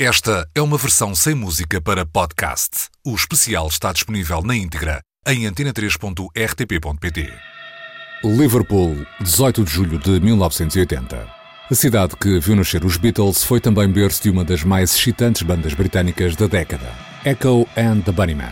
Esta 0.00 0.48
é 0.56 0.60
uma 0.60 0.76
versão 0.76 1.14
sem 1.14 1.36
música 1.36 1.80
para 1.80 2.04
podcast. 2.04 2.88
O 3.06 3.14
especial 3.14 3.68
está 3.68 3.92
disponível 3.92 4.42
na 4.42 4.56
íntegra 4.56 5.00
em 5.24 5.44
antena3.rtp.pt. 5.44 7.32
Liverpool, 8.24 9.06
18 9.20 9.62
de 9.62 9.70
julho 9.70 9.96
de 10.00 10.18
1980. 10.18 11.28
A 11.70 11.74
cidade 11.76 12.16
que 12.16 12.40
viu 12.40 12.56
nascer 12.56 12.84
os 12.84 12.96
Beatles 12.96 13.44
foi 13.44 13.60
também 13.60 13.88
berço 13.88 14.20
de 14.20 14.30
uma 14.30 14.44
das 14.44 14.64
mais 14.64 14.92
excitantes 14.92 15.42
bandas 15.42 15.74
britânicas 15.74 16.34
da 16.34 16.48
década, 16.48 16.92
Echo 17.24 17.64
and 17.76 18.00
the 18.00 18.10
Bunnymen. 18.10 18.50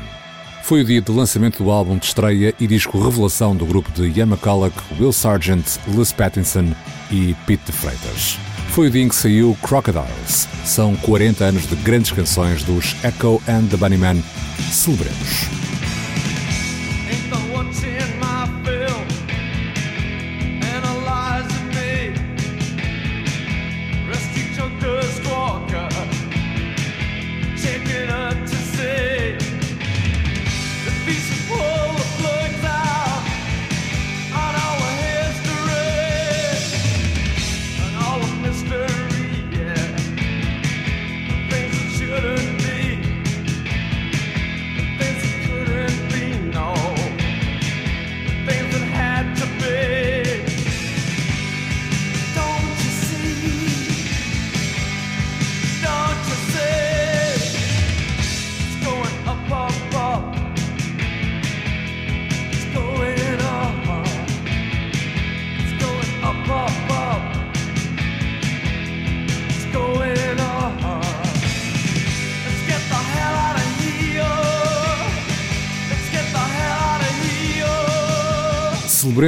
Foi 0.62 0.82
o 0.82 0.84
dia 0.84 1.02
de 1.02 1.10
lançamento 1.10 1.60
do 1.60 1.72
álbum 1.72 1.98
de 1.98 2.06
estreia 2.06 2.54
e 2.60 2.68
disco 2.68 3.02
revelação 3.02 3.56
do 3.56 3.66
grupo 3.66 3.90
de 3.90 4.16
Ian 4.16 4.28
McCulloch, 4.28 4.76
Will 4.96 5.12
Sargent, 5.12 5.66
Liz 5.88 6.12
Pattinson 6.12 6.72
e 7.10 7.34
Pete 7.48 7.64
de 7.66 7.72
Freitas. 7.72 8.38
Foi 8.72 8.86
o 8.88 8.90
dia 8.90 9.02
em 9.02 9.08
que 9.08 9.14
saiu 9.14 9.54
Crocodiles. 9.60 10.48
São 10.64 10.96
40 10.96 11.44
anos 11.44 11.68
de 11.68 11.76
grandes 11.76 12.10
canções 12.10 12.64
dos 12.64 12.96
Echo 13.04 13.42
and 13.46 13.66
the 13.66 13.76
Bunnymen. 13.76 14.24
Celebremos. 14.72 15.46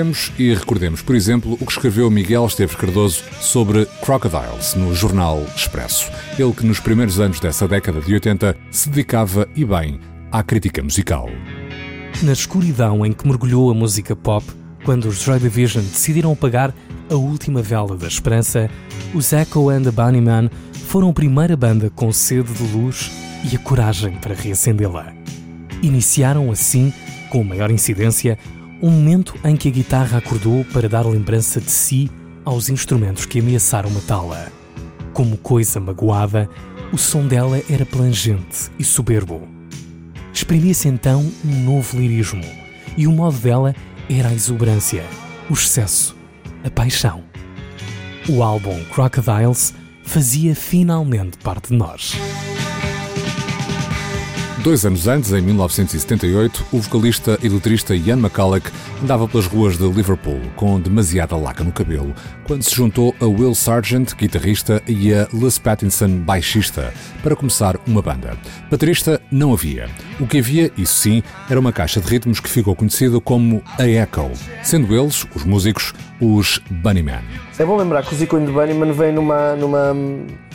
Celebremos 0.04 0.32
e 0.38 0.54
recordemos, 0.54 1.02
por 1.02 1.16
exemplo, 1.16 1.54
o 1.54 1.64
que 1.64 1.72
escreveu 1.72 2.10
Miguel 2.10 2.44
Esteves 2.44 2.76
Cardoso 2.76 3.22
sobre 3.40 3.86
Crocodiles 4.02 4.74
no 4.74 4.94
jornal 4.94 5.42
Expresso. 5.56 6.10
Ele 6.38 6.52
que 6.52 6.66
nos 6.66 6.78
primeiros 6.78 7.18
anos 7.18 7.40
dessa 7.40 7.66
década 7.66 8.00
de 8.00 8.12
80 8.12 8.56
se 8.70 8.90
dedicava, 8.90 9.48
e 9.56 9.64
bem, 9.64 9.98
à 10.30 10.42
crítica 10.42 10.82
musical. 10.82 11.28
Na 12.22 12.32
escuridão 12.32 13.04
em 13.06 13.12
que 13.12 13.26
mergulhou 13.26 13.70
a 13.70 13.74
música 13.74 14.14
pop, 14.14 14.44
quando 14.84 15.06
os 15.06 15.22
Joy 15.22 15.38
Division 15.38 15.82
decidiram 15.82 16.32
apagar 16.32 16.74
a 17.10 17.14
última 17.14 17.62
vela 17.62 17.96
da 17.96 18.06
esperança, 18.06 18.68
os 19.14 19.32
Echo 19.32 19.70
and 19.70 19.82
the 19.82 19.90
Bunnymen 19.90 20.50
foram 20.86 21.08
a 21.08 21.14
primeira 21.14 21.56
banda 21.56 21.90
com 21.90 22.12
sede 22.12 22.52
de 22.52 22.62
luz 22.76 23.10
e 23.50 23.56
a 23.56 23.58
coragem 23.58 24.16
para 24.18 24.34
reacendê-la. 24.34 25.12
Iniciaram 25.82 26.50
assim, 26.50 26.92
com 27.30 27.42
maior 27.42 27.70
incidência, 27.70 28.38
um 28.84 28.90
momento 28.90 29.34
em 29.42 29.56
que 29.56 29.68
a 29.68 29.70
guitarra 29.70 30.18
acordou 30.18 30.62
para 30.66 30.90
dar 30.90 31.06
lembrança 31.06 31.58
de 31.58 31.70
si 31.70 32.10
aos 32.44 32.68
instrumentos 32.68 33.24
que 33.24 33.40
ameaçaram 33.40 33.88
matá-la. 33.88 34.48
Como 35.14 35.38
coisa 35.38 35.80
magoada, 35.80 36.50
o 36.92 36.98
som 36.98 37.26
dela 37.26 37.62
era 37.70 37.86
plangente 37.86 38.70
e 38.78 38.84
soberbo. 38.84 39.48
Exprimia-se 40.34 40.86
então 40.88 41.24
um 41.42 41.64
novo 41.64 41.96
lirismo, 41.96 42.44
e 42.94 43.06
o 43.06 43.12
modo 43.12 43.38
dela 43.38 43.74
era 44.10 44.28
a 44.28 44.34
exuberância, 44.34 45.02
o 45.48 45.54
excesso, 45.54 46.14
a 46.62 46.68
paixão. 46.68 47.24
O 48.28 48.42
álbum 48.42 48.84
Crocodiles 48.92 49.72
fazia 50.04 50.54
finalmente 50.54 51.38
parte 51.38 51.68
de 51.68 51.74
nós. 51.74 52.12
Dois 54.64 54.86
anos 54.86 55.06
antes, 55.06 55.30
em 55.30 55.42
1978, 55.42 56.64
o 56.72 56.78
vocalista 56.78 57.38
e 57.42 57.50
letrista 57.50 57.94
Ian 57.94 58.16
McCulloch 58.16 58.72
andava 59.02 59.28
pelas 59.28 59.44
ruas 59.44 59.76
de 59.76 59.86
Liverpool 59.86 60.40
com 60.56 60.80
demasiada 60.80 61.36
laca 61.36 61.62
no 61.62 61.70
cabelo, 61.70 62.14
quando 62.44 62.62
se 62.62 62.74
juntou 62.74 63.14
a 63.20 63.26
Will 63.26 63.54
Sargent, 63.54 64.14
guitarrista, 64.14 64.82
e 64.88 65.12
a 65.12 65.28
Liz 65.34 65.58
Pattinson, 65.58 66.20
baixista, 66.20 66.94
para 67.22 67.36
começar 67.36 67.76
uma 67.86 68.00
banda. 68.00 68.38
Baterista 68.70 69.20
não 69.30 69.52
havia. 69.52 69.86
O 70.18 70.26
que 70.26 70.38
havia, 70.38 70.72
isso 70.78 70.94
sim, 70.94 71.22
era 71.50 71.60
uma 71.60 71.70
caixa 71.70 72.00
de 72.00 72.08
ritmos 72.08 72.40
que 72.40 72.48
ficou 72.48 72.74
conhecida 72.74 73.20
como 73.20 73.62
a 73.78 73.86
Echo, 73.86 74.30
sendo 74.62 74.98
eles, 74.98 75.26
os 75.34 75.44
músicos, 75.44 75.92
os 76.18 76.58
Bunnymen. 76.70 77.20
É 77.58 77.66
bom 77.66 77.76
lembrar 77.76 78.02
que 78.02 78.14
os 78.14 78.22
and 78.22 78.46
the 78.46 78.50
Bunnymen 78.50 78.92
vêm 78.92 79.12
numa, 79.12 79.54
numa... 79.56 79.94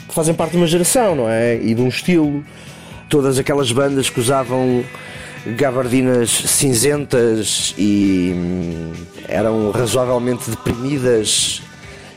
fazem 0.09 0.33
parte 0.33 0.53
de 0.53 0.57
uma 0.57 0.65
geração, 0.65 1.15
não 1.15 1.29
é? 1.29 1.61
E 1.61 1.75
de 1.75 1.81
um 1.83 1.89
estilo 1.89 2.43
todas 3.09 3.39
aquelas 3.39 3.71
bandas 3.71 4.09
que 4.09 4.19
usavam 4.19 4.85
gabardinas 5.57 6.29
cinzentas 6.29 7.73
e 7.77 8.33
hum, 8.35 8.91
eram 9.27 9.71
razoavelmente 9.71 10.49
deprimidas. 10.49 11.61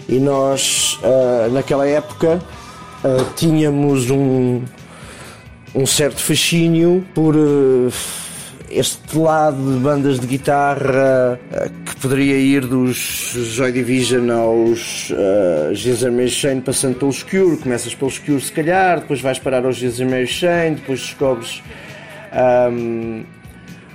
E 0.09 0.19
nós 0.19 0.99
uh, 1.03 1.51
naquela 1.51 1.87
época 1.89 2.41
uh, 3.05 3.25
tínhamos 3.35 4.11
um, 4.11 4.63
um 5.75 5.87
certo 5.87 6.21
fascínio 6.21 7.05
por 7.15 7.35
uh, 7.35 7.93
este 8.69 9.17
lado 9.17 9.57
de 9.57 9.79
bandas 9.79 10.19
de 10.19 10.27
guitarra 10.27 11.39
poderia 12.03 12.37
ir 12.37 12.67
dos 12.67 13.33
Joy 13.55 13.71
Division 13.71 14.29
aos 14.33 15.11
uh, 15.11 16.13
Mary 16.13 16.29
Chain 16.29 16.61
passando 16.61 16.97
pelo 16.97 17.15
Cure, 17.15 17.57
começas 17.59 17.95
pelo 17.95 18.11
Cure 18.11 18.41
se 18.41 18.51
calhar, 18.51 19.01
depois 19.01 19.21
vais 19.21 19.39
parar 19.39 19.65
aos 19.65 19.77
Jesus 19.77 20.11
Mary 20.11 20.27
Chain, 20.27 20.75
depois 20.75 20.99
descobres 20.99 21.63
um, 22.73 23.23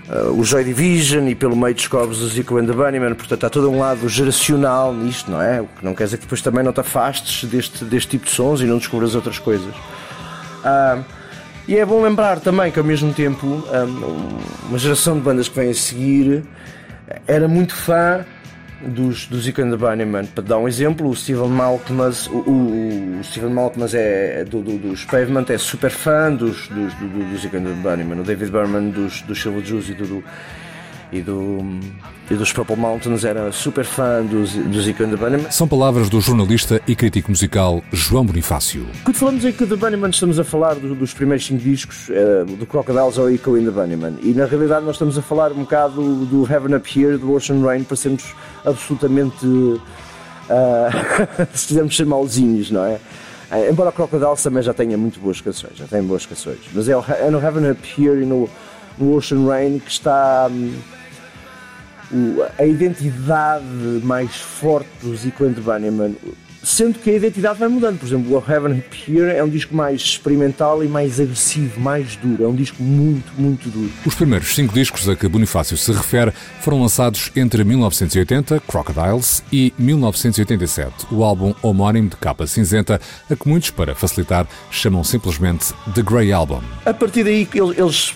uh, 0.09 0.39
o 0.39 0.41
Joy 0.45 0.63
Division 0.63 1.27
e 1.27 1.35
pelo 1.35 1.53
meio 1.53 1.75
descobres 1.75 2.19
o 2.21 2.29
Zico 2.29 2.57
and 2.57 2.67
the 2.67 2.71
Bunnyman, 2.71 3.13
portanto 3.13 3.45
há 3.45 3.49
todo 3.49 3.69
um 3.69 3.79
lado 3.79 4.07
geracional 4.07 4.93
nisto, 4.93 5.29
não 5.29 5.41
é? 5.41 5.59
O 5.59 5.65
que 5.65 5.83
não 5.83 5.93
quer 5.93 6.05
dizer 6.05 6.15
que 6.15 6.23
depois 6.23 6.41
também 6.41 6.63
não 6.63 6.71
te 6.71 6.79
afastes 6.79 7.43
deste, 7.49 7.83
deste 7.83 8.11
tipo 8.11 8.23
de 8.23 8.31
sons 8.31 8.61
e 8.61 8.63
não 8.63 8.77
descubras 8.77 9.15
outras 9.15 9.37
coisas. 9.37 9.75
Um, 10.63 11.03
e 11.67 11.75
é 11.75 11.85
bom 11.85 12.01
lembrar 12.01 12.39
também 12.39 12.71
que 12.71 12.79
ao 12.79 12.85
mesmo 12.85 13.13
tempo 13.13 13.61
uma 14.69 14.79
geração 14.79 15.15
de 15.15 15.19
bandas 15.19 15.49
que 15.49 15.55
vem 15.59 15.69
a 15.69 15.73
seguir 15.73 16.45
era 17.27 17.47
muito 17.47 17.75
fã 17.75 18.25
dos, 18.81 19.27
dos 19.27 19.47
and 19.47 19.71
the 19.71 19.77
Bunnymen. 19.77 20.25
Para 20.25 20.43
dar 20.43 20.57
um 20.57 20.67
exemplo, 20.67 21.09
o 21.09 21.15
Steven 21.15 21.49
Malkmus, 21.49 22.27
o, 22.27 22.37
o, 22.37 23.19
o 23.19 23.23
Steven 23.23 23.51
Malkmus 23.51 23.93
é, 23.93 24.43
do, 24.45 24.61
do, 24.61 24.77
dos 24.77 25.03
Pavement, 25.05 25.45
é 25.49 25.57
super 25.57 25.89
fã 25.89 26.33
dos, 26.33 26.67
dos, 26.67 26.93
do, 26.95 27.07
do, 27.07 27.19
do 27.19 27.57
and 27.57 27.63
the 27.63 27.81
Bunnymen. 27.81 28.19
O 28.19 28.23
David 28.23 28.51
Berman 28.51 28.89
dos, 28.89 29.21
dos 29.21 29.41
Silver 29.41 29.63
Juice 29.63 29.91
e 29.91 29.95
do, 29.95 30.23
e 31.11 31.21
do 31.21 31.59
e 32.29 32.35
dos 32.35 32.51
Purple 32.51 32.75
Mountains 32.75 33.23
era 33.23 33.51
super 33.53 33.85
fã 33.85 34.21
dos, 34.21 34.51
dos 34.53 34.87
Echo 34.87 35.03
and 35.03 35.09
the 35.11 35.15
Bunnymen. 35.15 35.49
São 35.49 35.67
palavras 35.67 36.09
do 36.09 36.19
jornalista 36.19 36.81
e 36.85 36.93
crítico 36.93 37.31
musical 37.31 37.81
João 37.91 38.25
Bonifácio. 38.25 38.85
Quando 39.03 39.15
falamos 39.15 39.45
em 39.45 39.49
Echo 39.49 39.63
and 39.63 39.67
the 39.67 39.75
Bunnymen 39.77 40.09
estamos 40.09 40.37
a 40.37 40.43
falar 40.43 40.75
do, 40.75 40.93
dos 40.93 41.13
primeiros 41.13 41.45
cinco 41.45 41.63
discos 41.63 42.09
uh, 42.09 42.45
do 42.45 42.65
Crocodiles 42.65 43.17
ou 43.17 43.29
Echo 43.29 43.55
and 43.55 43.63
the 43.63 43.71
Bunnymen 43.71 44.17
e 44.21 44.33
na 44.33 44.45
realidade 44.45 44.85
nós 44.85 44.95
estamos 44.95 45.17
a 45.17 45.21
falar 45.21 45.51
um 45.53 45.61
bocado 45.61 46.25
do 46.25 46.45
Heaven 46.51 46.75
Up 46.75 46.99
Here, 46.99 47.17
do 47.17 47.31
Ocean 47.33 47.61
Rain 47.61 47.83
para 47.83 47.95
sermos 47.95 48.35
absolutamente 48.65 49.45
uh, 49.45 49.81
se 51.53 51.67
quisermos 51.67 51.95
ser 51.95 52.05
malzinhos, 52.05 52.71
não 52.71 52.83
é? 52.83 52.99
Uh, 53.49 53.71
embora 53.71 53.89
o 53.89 53.93
Crocodiles 53.93 54.43
também 54.43 54.61
já 54.61 54.73
tenha 54.73 54.97
muito 54.97 55.17
boas 55.21 55.39
canções, 55.39 55.77
já 55.77 55.85
tem 55.85 56.03
boas 56.03 56.25
canções, 56.25 56.59
mas 56.73 56.89
é, 56.89 56.93
é 57.21 57.31
no 57.31 57.41
Heaven 57.41 57.71
Up 57.71 57.81
Here 57.97 58.21
e 58.21 58.25
no, 58.25 58.49
no 58.97 59.15
Ocean 59.15 59.45
Rain 59.45 59.79
que 59.79 59.91
está... 59.91 60.49
Um, 60.49 60.73
a 62.57 62.65
identidade 62.65 63.65
mais 64.03 64.33
forte 64.37 64.87
do 65.01 65.13
Zico 65.13 65.43
and 65.43 65.51
Bunnyman 65.51 66.15
sendo 66.67 66.99
que 66.99 67.09
a 67.09 67.13
identidade 67.13 67.59
vai 67.59 67.69
mudando. 67.69 67.97
Por 67.97 68.05
exemplo, 68.05 68.35
o 68.35 68.51
Heaven 68.51 68.83
Here 69.07 69.35
é 69.35 69.43
um 69.43 69.49
disco 69.49 69.73
mais 69.73 70.01
experimental 70.01 70.83
e 70.83 70.87
mais 70.87 71.19
agressivo, 71.19 71.79
mais 71.79 72.17
duro. 72.17 72.43
É 72.43 72.47
um 72.47 72.55
disco 72.55 72.83
muito, 72.83 73.31
muito 73.37 73.69
duro. 73.69 73.89
Os 74.05 74.15
primeiros 74.15 74.53
cinco 74.53 74.73
discos 74.73 75.07
a 75.07 75.15
que 75.15 75.27
Bonifácio 75.27 75.77
se 75.77 75.91
refere 75.93 76.33
foram 76.59 76.81
lançados 76.81 77.31
entre 77.35 77.63
1980, 77.63 78.59
Crocodiles, 78.61 79.41
e 79.51 79.73
1987, 79.77 81.07
o 81.09 81.23
álbum 81.23 81.53
homónimo 81.61 82.09
de 82.09 82.17
capa 82.17 82.45
cinzenta, 82.45 82.99
a 83.29 83.35
que 83.35 83.47
muitos, 83.47 83.69
para 83.69 83.95
facilitar, 83.95 84.45
chamam 84.69 85.03
simplesmente 85.03 85.73
The 85.95 86.01
Grey 86.01 86.33
Album. 86.33 86.61
A 86.85 86.93
partir 86.93 87.23
daí, 87.23 87.47
eles 87.53 88.13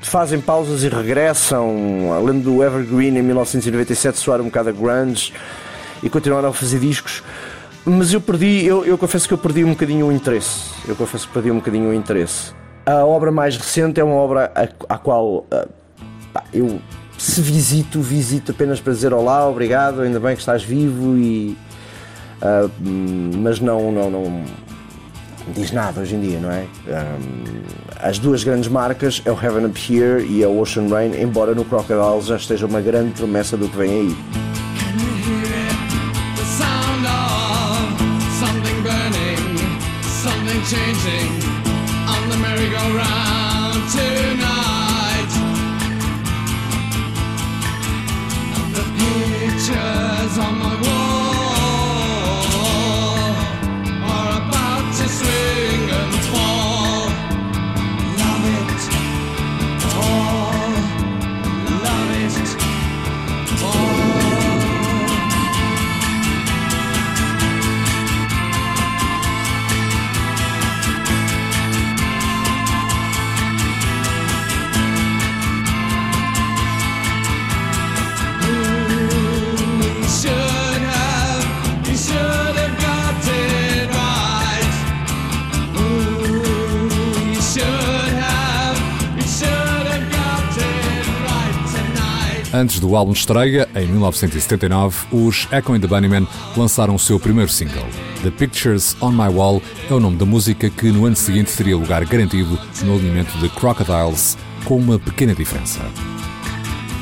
fazem 0.00 0.40
pausas 0.40 0.82
e 0.82 0.88
regressam. 0.88 2.12
Além 2.12 2.40
do 2.40 2.62
Evergreen 2.64 3.18
em 3.18 3.22
1997 3.22 4.18
soar 4.18 4.40
um 4.40 4.44
bocado 4.44 4.70
a 4.70 4.72
grunge 4.72 5.32
e 6.02 6.08
continuaram 6.08 6.48
a 6.48 6.52
fazer 6.52 6.78
discos. 6.78 7.22
Mas 7.84 8.12
eu 8.12 8.20
perdi, 8.20 8.64
eu, 8.64 8.84
eu 8.84 8.98
confesso 8.98 9.26
que 9.26 9.34
eu 9.34 9.38
perdi 9.38 9.64
um 9.64 9.70
bocadinho 9.70 10.06
o 10.06 10.12
interesse. 10.12 10.70
Eu 10.86 10.94
confesso 10.94 11.26
que 11.26 11.32
perdi 11.32 11.50
um 11.50 11.56
bocadinho 11.56 11.90
o 11.90 11.94
interesse. 11.94 12.52
A 12.84 13.04
obra 13.04 13.30
mais 13.30 13.56
recente 13.56 14.00
é 14.00 14.04
uma 14.04 14.14
obra 14.14 14.52
à, 14.88 14.98
qual 14.98 15.46
pá, 16.32 16.44
eu 16.52 16.80
se 17.16 17.40
visito, 17.42 18.00
visito 18.00 18.52
apenas 18.52 18.80
para 18.80 18.92
dizer 18.92 19.12
olá, 19.12 19.46
obrigado, 19.46 20.00
ainda 20.00 20.18
bem 20.18 20.34
que 20.34 20.40
estás 20.40 20.62
vivo 20.62 21.16
e 21.18 21.56
uh, 22.40 22.70
mas 23.36 23.60
não, 23.60 23.92
não, 23.92 24.10
não 24.10 24.44
diz 25.54 25.70
nada 25.70 26.00
hoje 26.00 26.14
em 26.14 26.20
dia, 26.20 26.40
não 26.40 26.50
é? 26.50 26.64
Um, 26.88 27.89
as 28.02 28.18
duas 28.18 28.42
grandes 28.42 28.68
marcas 28.68 29.22
é 29.24 29.30
o 29.30 29.34
Heaven 29.34 29.66
Up 29.66 29.78
Here 29.80 30.24
e 30.24 30.42
a 30.42 30.48
Ocean 30.48 30.88
Rain, 30.88 31.12
embora 31.20 31.54
no 31.54 31.64
Crocodile 31.64 32.22
já 32.22 32.36
esteja 32.36 32.66
uma 32.66 32.80
grande 32.80 33.12
promessa 33.12 33.56
do 33.56 33.68
que 33.68 33.76
vem 33.76 33.90
aí. 33.90 34.49
Antes 92.60 92.78
do 92.78 92.94
álbum 92.94 93.12
estreia, 93.12 93.66
em 93.74 93.86
1979, 93.86 95.06
os 95.12 95.48
Echo 95.50 95.72
and 95.72 95.80
the 95.80 95.86
Bunnymen 95.86 96.28
lançaram 96.54 96.94
o 96.94 96.98
seu 96.98 97.18
primeiro 97.18 97.50
single. 97.50 97.86
The 98.22 98.30
Pictures 98.30 98.94
on 99.00 99.12
My 99.12 99.34
Wall 99.34 99.62
é 99.90 99.94
o 99.94 99.98
nome 99.98 100.18
da 100.18 100.26
música 100.26 100.68
que 100.68 100.92
no 100.92 101.06
ano 101.06 101.16
seguinte 101.16 101.56
teria 101.56 101.74
lugar 101.74 102.04
garantido 102.04 102.58
no 102.82 102.96
alinhamento 102.96 103.38
de 103.38 103.48
Crocodiles, 103.48 104.36
com 104.66 104.76
uma 104.76 104.98
pequena 104.98 105.34
diferença. 105.34 105.80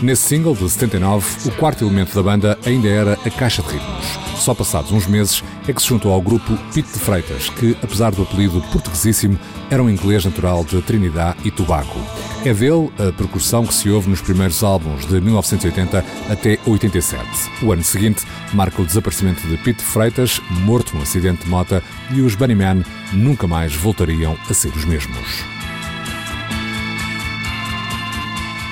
Nesse 0.00 0.28
single 0.28 0.54
de 0.54 0.70
79, 0.70 1.48
o 1.48 1.52
quarto 1.56 1.84
elemento 1.84 2.14
da 2.14 2.22
banda 2.22 2.56
ainda 2.64 2.86
era 2.86 3.14
a 3.14 3.30
caixa 3.30 3.60
de 3.60 3.72
ritmos. 3.72 4.27
Só 4.38 4.54
passados 4.54 4.92
uns 4.92 5.06
meses 5.06 5.42
é 5.66 5.72
que 5.72 5.82
se 5.82 5.88
juntou 5.88 6.12
ao 6.12 6.22
grupo 6.22 6.56
Pete 6.72 6.92
de 6.92 6.98
Freitas, 6.98 7.50
que, 7.50 7.76
apesar 7.82 8.12
do 8.12 8.22
apelido 8.22 8.60
portuguesíssimo, 8.72 9.38
era 9.70 9.82
um 9.82 9.90
inglês 9.90 10.24
natural 10.24 10.64
de 10.64 10.80
Trinidad 10.82 11.36
e 11.44 11.50
Tobago. 11.50 12.00
É 12.44 12.54
dele 12.54 12.90
a 12.98 13.12
percussão 13.12 13.66
que 13.66 13.74
se 13.74 13.90
ouve 13.90 14.08
nos 14.08 14.20
primeiros 14.20 14.62
álbuns 14.62 15.06
de 15.06 15.20
1980 15.20 16.04
até 16.30 16.58
87. 16.64 17.24
O 17.62 17.72
ano 17.72 17.82
seguinte 17.82 18.24
marca 18.54 18.80
o 18.80 18.86
desaparecimento 18.86 19.46
de 19.46 19.56
Pete 19.58 19.82
Freitas, 19.82 20.40
morto 20.64 20.94
num 20.94 21.02
acidente 21.02 21.44
de 21.44 21.50
moto, 21.50 21.82
e 22.10 22.20
os 22.20 22.34
Bunnymen 22.34 22.84
nunca 23.12 23.46
mais 23.46 23.74
voltariam 23.74 24.36
a 24.48 24.54
ser 24.54 24.68
os 24.68 24.84
mesmos. 24.84 25.57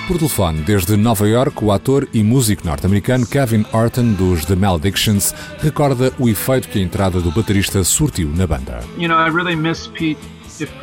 Por 0.07 0.19
telefone, 0.19 0.61
desde 0.61 0.97
Nova 0.97 1.27
York, 1.27 1.65
o 1.65 1.73
ator 1.73 2.09
e 2.15 2.23
músico 2.23 2.65
norte-americano 2.65 3.27
Kevin 3.27 3.67
Orton, 3.73 4.13
dos 4.13 4.45
The 4.45 4.55
Maledictions, 4.55 5.35
recorda 5.59 6.13
o 6.17 6.29
efeito 6.29 6.69
que 6.69 6.79
a 6.79 6.83
entrada 6.83 7.21
do 7.21 7.33
baterista 7.33 7.83
surtiu 7.83 8.29
na 8.29 8.47
banda. 8.47 8.85
You 8.97 9.09
know, 9.09 9.19
I 9.19 9.29
really 9.31 9.57
miss 9.57 9.89
Pete 9.89 10.21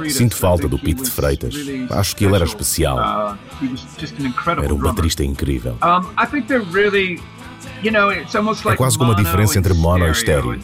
Sinto 0.10 0.36
falta 0.36 0.68
do 0.68 0.78
Pete 0.78 1.04
de 1.04 1.10
Freitas. 1.10 1.56
Acho 1.90 2.16
que 2.16 2.26
ele 2.26 2.36
era 2.36 2.44
especial. 2.44 2.98
Uh, 2.98 4.62
era 4.62 4.74
um 4.74 4.78
baterista 4.78 5.24
incrível. 5.24 5.78
É 8.72 8.76
quase 8.76 8.98
como 8.98 9.14
a 9.14 9.16
diferença 9.16 9.58
entre 9.58 9.74
mono 9.74 10.06
e 10.06 10.12
estéreo. 10.12 10.60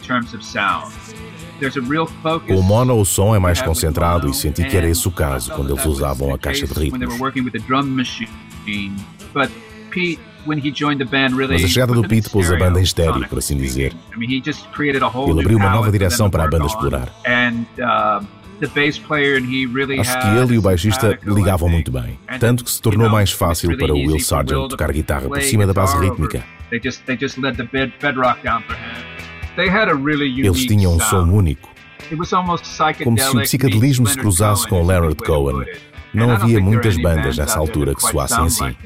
O 2.48 2.62
mono, 2.62 3.00
o 3.00 3.04
som 3.04 3.34
é 3.34 3.38
mais 3.38 3.60
concentrado 3.60 4.28
e 4.28 4.34
senti 4.34 4.64
que 4.64 4.76
era 4.76 4.88
esse 4.88 5.08
o 5.08 5.10
caso 5.10 5.50
quando 5.52 5.72
eles 5.74 5.84
usavam 5.84 6.32
a 6.32 6.38
caixa 6.38 6.66
de 6.66 6.72
ritmos. 6.72 7.18
Mas 11.54 11.64
a 11.64 11.68
chegada 11.68 11.92
do 11.92 12.02
Pete 12.08 12.30
pôs 12.30 12.50
a 12.50 12.56
banda 12.56 12.80
em 12.80 12.82
estéreo, 12.82 13.28
por 13.28 13.38
assim 13.38 13.56
dizer. 13.56 13.92
Ele 15.30 15.40
abriu 15.40 15.58
uma 15.58 15.70
nova 15.70 15.90
direção 15.90 16.30
para 16.30 16.44
a 16.44 16.48
banda 16.48 16.64
explorar. 16.66 17.08
Acho 20.00 20.18
que 20.20 20.26
ele 20.38 20.54
e 20.54 20.58
o 20.58 20.62
baixista 20.62 21.18
ligavam 21.26 21.68
muito 21.68 21.90
bem, 21.90 22.18
tanto 22.38 22.62
que 22.64 22.70
se 22.70 22.80
tornou 22.80 23.08
mais 23.08 23.30
fácil 23.32 23.76
para 23.76 23.92
o 23.92 23.96
Will 23.96 24.20
Sargent 24.20 24.68
tocar 24.68 24.92
guitarra 24.92 25.28
por 25.28 25.40
cima 25.42 25.66
da 25.66 25.72
base 25.72 25.98
rítmica. 25.98 26.44
Eles 30.46 30.64
tinham 30.66 30.94
um 30.94 31.00
som 31.00 31.22
único, 31.30 31.68
como 33.04 33.18
se 33.18 33.36
o 33.36 33.40
psicadelismo 33.42 34.06
se 34.06 34.16
cruzasse 34.16 34.66
com 34.68 34.86
Leonard 34.86 35.16
Cohen. 35.16 35.64
Não 36.12 36.30
havia 36.30 36.60
muitas 36.60 36.96
bandas 37.00 37.36
nessa 37.36 37.58
altura 37.58 37.94
que 37.94 38.02
soassem 38.02 38.44
assim. 38.44 38.76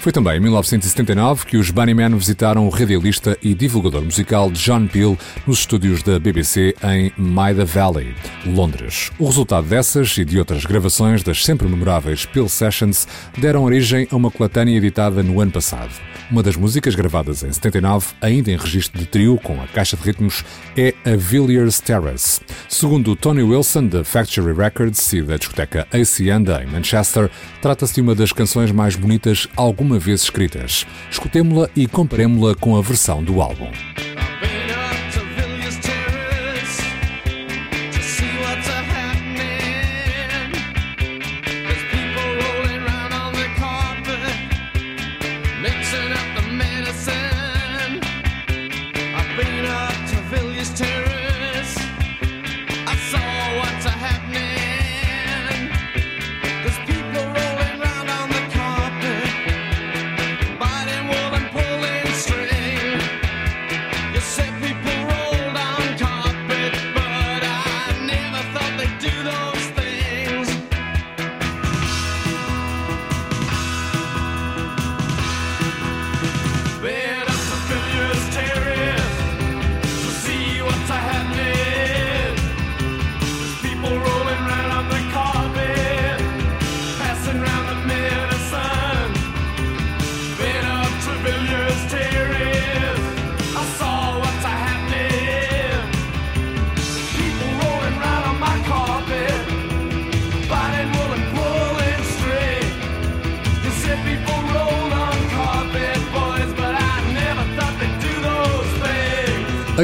Foi 0.00 0.12
também 0.12 0.38
em 0.38 0.40
1979 0.40 1.44
que 1.44 1.58
os 1.58 1.70
Bunnymen 1.70 2.16
visitaram 2.16 2.66
o 2.66 2.70
radialista 2.70 3.36
e 3.42 3.52
divulgador 3.52 4.02
musical 4.02 4.50
John 4.50 4.86
Peel 4.86 5.18
nos 5.46 5.58
estúdios 5.58 6.02
da 6.02 6.18
BBC 6.18 6.74
em 6.82 7.12
Maida 7.18 7.66
Valley, 7.66 8.14
Londres. 8.46 9.10
O 9.18 9.26
resultado 9.26 9.66
dessas 9.66 10.16
e 10.16 10.24
de 10.24 10.38
outras 10.38 10.64
gravações 10.64 11.22
das 11.22 11.44
sempre 11.44 11.68
memoráveis 11.68 12.24
Peel 12.24 12.48
Sessions 12.48 13.06
deram 13.36 13.62
origem 13.62 14.08
a 14.10 14.16
uma 14.16 14.30
coletânea 14.30 14.74
editada 14.74 15.22
no 15.22 15.38
ano 15.38 15.52
passado. 15.52 15.92
Uma 16.30 16.44
das 16.44 16.54
músicas 16.54 16.94
gravadas 16.94 17.42
em 17.42 17.52
79, 17.52 18.06
ainda 18.20 18.52
em 18.52 18.56
registro 18.56 19.00
de 19.00 19.04
trio 19.04 19.36
com 19.42 19.60
a 19.60 19.66
caixa 19.66 19.96
de 19.96 20.02
ritmos, 20.04 20.44
é 20.76 20.94
a 21.04 21.16
Villiers 21.16 21.80
Terrace. 21.80 22.40
Segundo 22.68 23.16
Tony 23.16 23.42
Wilson, 23.42 23.88
da 23.88 24.04
Factory 24.04 24.52
Records 24.52 25.12
e 25.12 25.22
da 25.22 25.36
discoteca 25.36 25.88
AC 25.92 26.28
Anda, 26.32 26.62
em 26.62 26.66
Manchester, 26.68 27.28
trata-se 27.60 27.94
de 27.94 28.00
uma 28.00 28.14
das 28.14 28.32
canções 28.32 28.70
mais 28.70 28.94
bonitas 28.94 29.48
alguma 29.56 29.89
vez 29.98 30.22
escritas. 30.22 30.86
Escutemo-la 31.10 31.68
e 31.74 31.86
comparemo-la 31.86 32.54
com 32.54 32.76
a 32.76 32.82
versão 32.82 33.22
do 33.22 33.40
álbum. 33.40 33.70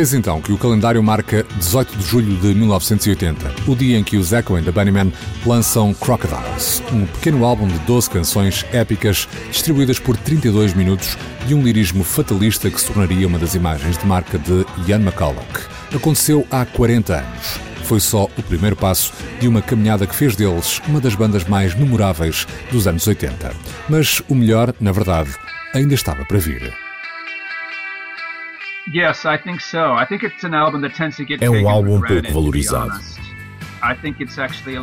Eis 0.07 0.15
então 0.15 0.41
que 0.41 0.53
o 0.53 0.57
calendário 0.57 1.03
marca 1.03 1.45
18 1.57 1.97
de 1.97 2.05
julho 2.07 2.37
de 2.37 2.55
1980, 2.55 3.53
o 3.67 3.75
dia 3.75 3.99
em 3.99 4.05
que 4.05 4.17
os 4.17 4.33
Echo 4.33 4.55
and 4.55 4.63
the 4.63 4.71
Bunnymen 4.71 5.13
lançam 5.45 5.93
Crocodiles, 5.93 6.81
um 6.93 7.05
pequeno 7.07 7.45
álbum 7.45 7.67
de 7.67 7.77
12 7.81 8.09
canções 8.11 8.65
épicas 8.73 9.29
distribuídas 9.51 9.99
por 9.99 10.17
32 10.17 10.75
minutos 10.75 11.19
de 11.49 11.57
um 11.57 11.63
lirismo 11.65 12.05
fatalista 12.05 12.71
que 12.71 12.81
se 12.81 12.87
tornaria 12.87 13.27
uma 13.27 13.37
das 13.37 13.57
imagens 13.57 13.99
de 13.99 14.07
marca 14.07 14.39
de 14.39 14.65
Ian 14.87 15.01
McCulloch. 15.01 15.67
Aconteceu 15.93 16.47
há 16.53 16.65
40 16.65 17.17
anos. 17.17 17.61
Foi 17.83 17.99
só 17.99 18.29
o 18.39 18.43
primeiro 18.45 18.77
passo 18.77 19.13
de 19.41 19.49
uma 19.49 19.61
caminhada 19.61 20.07
que 20.07 20.15
fez 20.15 20.37
deles 20.37 20.81
uma 20.87 21.01
das 21.01 21.17
bandas 21.17 21.43
mais 21.49 21.75
memoráveis 21.75 22.47
dos 22.71 22.87
anos 22.87 23.05
80. 23.05 23.53
Mas 23.89 24.23
o 24.29 24.37
melhor, 24.37 24.73
na 24.81 24.93
verdade, 24.93 25.35
ainda 25.75 25.95
estava 25.95 26.25
para 26.25 26.39
vir. 26.39 26.86
É 31.45 31.51
um 31.51 31.69
álbum 31.69 32.01
pouco 32.23 32.33
valorizado. 32.33 32.93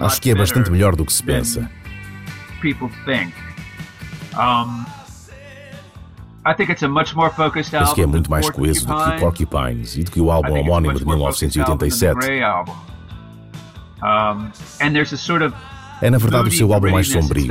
Acho 0.06 0.22
que 0.22 0.30
é 0.30 0.34
bastante 0.36 0.72
melhor 0.72 0.96
do 0.96 1.06
que 1.06 1.14
se 1.14 1.24
pensa. 1.24 1.70
Acho 7.84 7.96
que 7.96 8.02
é 8.02 8.06
muito 8.06 8.30
mais 8.30 8.46
coeso 8.50 8.86
do 8.86 8.94
que 8.94 9.20
Porcupines 9.20 9.96
e 9.98 10.04
do 10.04 10.12
que 10.12 10.20
o 10.22 10.30
álbum 10.32 10.50
homónimo 10.62 10.94
de 11.00 11.06
1987. 11.06 12.16
É 16.02 16.10
na 16.10 16.18
verdade 16.18 16.50
o 16.50 16.52
seu 16.58 16.74
álbum 16.74 16.88
mais 16.92 17.08
sombrio. 17.22 17.44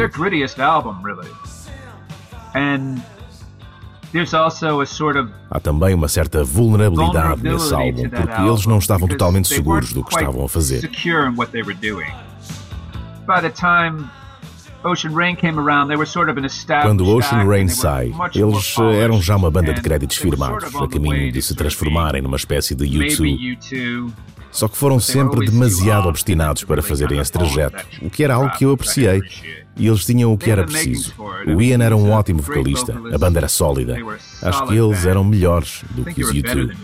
Há 5.51 5.59
também 5.59 5.95
uma 5.95 6.09
certa 6.09 6.45
vulnerabilidade 6.45 7.43
nesse 7.43 7.73
álbum, 7.75 8.09
porque 8.11 8.43
eles 8.43 8.67
não 8.67 8.79
estavam 8.79 9.09
totalmente 9.09 9.49
seguros 9.49 9.93
do 9.93 10.05
que 10.05 10.15
estavam 10.15 10.45
a 10.45 10.49
fazer. 10.49 10.81
Quando 16.83 17.09
Ocean 17.09 17.45
Rain 17.45 17.69
sai, 17.69 18.13
eles 18.35 18.77
eh, 18.79 19.01
eram 19.01 19.23
já 19.23 19.37
uma 19.37 19.51
banda 19.51 19.73
de 19.73 19.81
créditos 19.81 20.17
firmados, 20.17 20.75
a 20.75 20.89
caminho 20.89 21.33
de 21.33 21.41
se 21.41 21.55
transformarem 21.55 22.21
numa 22.21 22.37
espécie 22.37 22.75
de 22.75 22.85
U2. 22.85 24.11
Só 24.51 24.69
que 24.69 24.77
foram 24.77 24.99
sempre 25.01 25.47
demasiado 25.47 26.09
obstinados 26.09 26.65
para 26.65 26.83
fazerem 26.83 27.19
esse 27.21 27.33
trajeto, 27.33 27.87
o 28.03 28.11
que 28.11 28.23
era 28.25 28.35
algo 28.35 28.51
que 28.57 28.65
eu 28.65 28.73
apreciei. 28.73 29.23
E 29.77 29.87
eles 29.87 30.05
tinham 30.05 30.33
o 30.33 30.39
que 30.39 30.51
era 30.51 30.65
preciso. 30.65 31.15
O 31.47 31.61
Ian 31.61 31.83
era 31.83 31.97
um 31.97 32.11
ótimo 32.11 32.43
vocalista, 32.43 32.95
a 33.13 33.19
banda 33.19 33.41
era 33.41 33.49
sólida. 33.49 33.97
Acho 34.43 34.67
que 34.67 34.77
eles 34.77 35.07
eram 35.07 35.25
melhores 35.25 35.83
do 35.91 36.05
que 36.05 36.23
os 36.23 36.31
U2. 36.33 36.75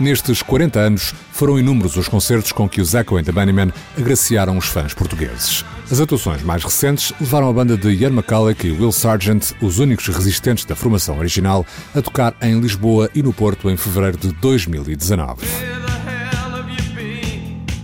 Nestes 0.00 0.42
40 0.42 0.78
anos, 0.78 1.14
foram 1.32 1.58
inúmeros 1.58 1.96
os 1.96 2.08
concertos 2.08 2.52
com 2.52 2.68
que 2.68 2.80
os 2.80 2.94
Echo 2.94 3.16
and 3.16 3.24
the 3.24 3.32
Bunnymen 3.32 3.72
agraciaram 3.96 4.56
os 4.56 4.66
fãs 4.66 4.92
portugueses. 4.92 5.64
As 5.90 6.00
atuações 6.00 6.42
mais 6.42 6.62
recentes 6.62 7.12
levaram 7.20 7.48
a 7.48 7.52
banda 7.52 7.76
de 7.76 7.90
Ian 7.90 8.08
McCulloch 8.08 8.66
e 8.66 8.72
Will 8.72 8.92
Sargent, 8.92 9.52
os 9.60 9.78
únicos 9.78 10.08
resistentes 10.08 10.64
da 10.64 10.74
formação 10.74 11.18
original, 11.18 11.64
a 11.94 12.02
tocar 12.02 12.34
em 12.42 12.58
Lisboa 12.60 13.10
e 13.14 13.22
no 13.22 13.32
Porto 13.32 13.70
em 13.70 13.76
fevereiro 13.76 14.18
de 14.18 14.32
2019. 14.32 15.46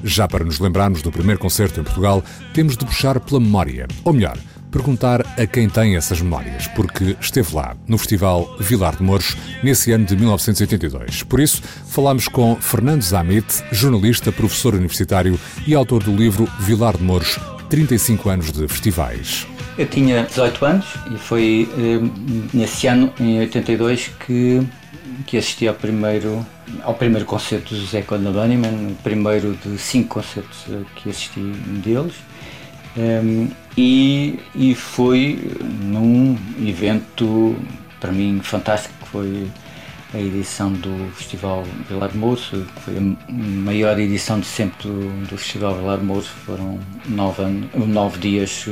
Já 0.05 0.27
para 0.27 0.45
nos 0.45 0.59
lembrarmos 0.59 1.03
do 1.03 1.13
primeiro 1.13 1.41
concerto 1.41 1.81
em 1.81 1.85
Portugal, 1.85 2.23
temos 2.53 2.77
de 2.77 2.85
puxar 2.85 3.19
pela 3.21 3.41
memória, 3.41 3.87
ou 4.05 4.13
melhor, 4.13 4.37
perguntar 4.73 5.21
a 5.39 5.47
quem 5.47 5.69
tem 5.69 5.97
essas 5.97 6.21
memórias, 6.21 6.67
porque 6.69 7.15
esteve 7.21 7.55
lá, 7.55 7.77
no 7.87 7.99
Festival 7.99 8.57
Vilar 8.59 8.97
de 8.97 9.03
Mouros, 9.03 9.37
nesse 9.63 9.93
ano 9.93 10.07
de 10.07 10.17
1982. 10.17 11.23
Por 11.23 11.41
isso, 11.41 11.63
falámos 11.87 12.27
com 12.27 12.57
Fernando 12.57 13.03
Zamit, 13.03 13.63
jornalista, 13.71 14.33
professor 14.33 14.75
universitário 14.75 15.39
e 15.67 15.75
autor 15.75 16.03
do 16.03 16.17
livro 16.17 16.49
Vilar 16.59 16.97
de 16.97 17.03
Mouros, 17.03 17.39
35 17.69 18.31
anos 18.31 18.51
de 18.51 18.67
festivais. 18.67 19.47
Eu 19.77 19.87
tinha 19.87 20.25
18 20.25 20.65
anos 20.65 20.87
e 21.15 21.19
foi 21.19 21.69
eh, 21.79 22.51
nesse 22.53 22.87
ano, 22.87 23.13
em 23.21 23.41
82, 23.41 24.11
que, 24.27 24.67
que 25.27 25.39
assisti 25.39 25.69
ao 25.69 25.75
primeiro 25.75 26.45
ao 26.83 26.95
primeiro 26.95 27.27
concerto 27.27 27.75
do 27.75 27.81
José 27.81 28.03
Conda 28.03 28.31
Bunnyman, 28.31 28.93
o 28.93 28.95
primeiro 29.03 29.57
de 29.65 29.79
cinco 29.79 30.21
concertos 30.21 30.67
que 30.97 31.11
assisti 31.11 31.41
deles. 31.41 32.15
Um, 32.97 33.49
e, 33.77 34.39
e 34.55 34.75
foi 34.75 35.51
num 35.83 36.37
evento 36.67 37.57
para 37.99 38.13
mim 38.13 38.41
fantástico 38.43 38.95
que 39.01 39.09
foi 39.09 39.49
a 40.15 40.19
edição 40.19 40.73
do 40.73 41.11
Festival 41.15 41.65
Vilar 41.89 42.15
Mouros, 42.15 42.49
que 42.49 42.81
foi 42.83 42.99
a 42.99 43.33
maior 43.33 43.99
edição 43.99 44.41
de 44.41 44.47
sempre 44.47 44.89
do, 44.89 45.27
do 45.27 45.39
Festival 45.39 45.77
Vilar 45.77 46.03
Mouros, 46.03 46.27
foram 46.27 46.79
nove, 47.09 47.43
nove 47.75 48.19
dias 48.19 48.67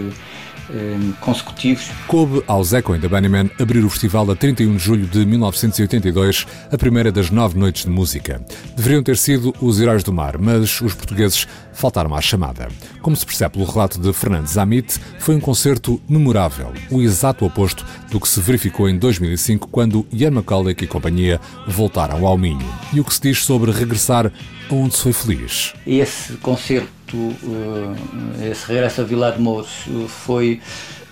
Ehm, 0.73 1.13
consecutivos. 1.21 1.91
Coube 2.07 2.45
ao 2.47 2.63
Echo 2.63 2.93
and 2.93 3.01
the 3.01 3.09
Bunnymen 3.09 3.51
abrir 3.59 3.85
o 3.85 3.91
festival 3.91 4.31
a 4.31 4.37
31 4.37 4.77
de 4.77 4.79
julho 4.79 5.07
de 5.07 5.27
1982, 5.27 6.47
a 6.71 6.79
primeira 6.79 7.11
das 7.11 7.29
nove 7.29 7.59
noites 7.59 7.85
de 7.85 7.91
música. 7.91 8.41
Deveriam 8.77 9.03
ter 9.03 9.17
sido 9.17 9.53
os 9.61 9.81
Heróis 9.81 10.05
do 10.05 10.13
Mar, 10.13 10.39
mas 10.39 10.81
os 10.81 10.95
portugueses 10.95 11.47
faltaram 11.73 12.15
à 12.15 12.21
chamada. 12.21 12.69
Como 13.03 13.17
se 13.17 13.27
percebe 13.27 13.55
pelo 13.55 13.65
relato 13.65 13.99
de 13.99 14.13
Fernandes 14.13 14.57
Amit, 14.57 15.01
foi 15.19 15.35
um 15.35 15.41
concerto 15.41 16.01
memorável, 16.09 16.73
o 16.91 17.01
exato 17.01 17.45
oposto 17.45 17.85
do 18.11 18.21
que 18.21 18.29
se 18.29 18.39
verificou 18.41 18.89
em 18.89 18.97
2005, 18.97 19.69
quando 19.69 20.07
Ian 20.13 20.29
McCulloch 20.29 20.85
e 20.85 20.87
companhia 20.87 21.30
voltaram 21.67 22.27
ao 22.27 22.39
Minho. 22.39 22.67
E 22.93 23.01
o 23.01 23.05
que 23.05 23.13
se 23.13 23.21
diz 23.21 23.45
sobre 23.45 23.71
regressar 23.71 24.33
onde 24.71 24.97
se 24.97 25.03
foi 25.03 25.13
feliz? 25.13 25.75
Esse 25.87 26.35
concerto 26.35 26.89
eh, 27.15 28.51
esse 28.51 28.67
regresso 28.67 29.01
a 29.01 29.05
Vilar 29.05 29.33
de 29.35 29.43
Mouros 29.43 29.85
eh, 29.89 30.07
foi 30.09 30.61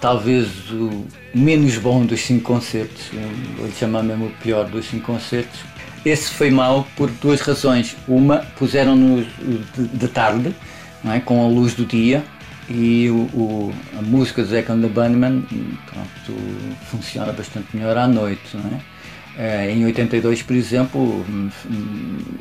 talvez 0.01 0.49
o 0.71 1.05
menos 1.35 1.77
bom 1.77 2.07
dos 2.07 2.21
cinco 2.21 2.45
concertos, 2.45 3.11
vou 3.59 3.71
chamar 3.73 4.03
mesmo 4.05 4.27
o 4.27 4.31
pior 4.43 4.65
dos 4.67 4.87
cinco 4.87 5.07
concertos. 5.07 5.61
Esse 6.05 6.31
foi 6.31 6.51
mau 6.51 6.87
por 6.97 7.11
duas 7.11 7.41
razões. 7.41 7.97
Uma, 8.07 8.39
puseram-nos 8.57 9.27
de 9.77 10.09
tarde, 10.09 10.55
é? 11.05 11.19
com 11.19 11.45
a 11.45 11.49
luz 11.49 11.75
do 11.75 11.85
dia, 11.85 12.25
e 12.71 13.11
o, 13.11 13.23
o, 13.35 13.75
a 13.99 14.03
música 14.03 14.43
do 14.43 14.49
Zack 14.49 14.71
and 14.71 14.83
the 14.83 14.89
Bunnyman 14.89 15.45
funciona 16.91 17.33
bastante 17.33 17.77
melhor 17.77 17.97
à 17.97 18.07
noite. 18.07 18.41
Não 18.55 18.71
é? 18.71 18.81
Eh, 19.39 19.71
em 19.71 19.85
82, 19.87 20.43
por 20.43 20.57
exemplo, 20.57 21.25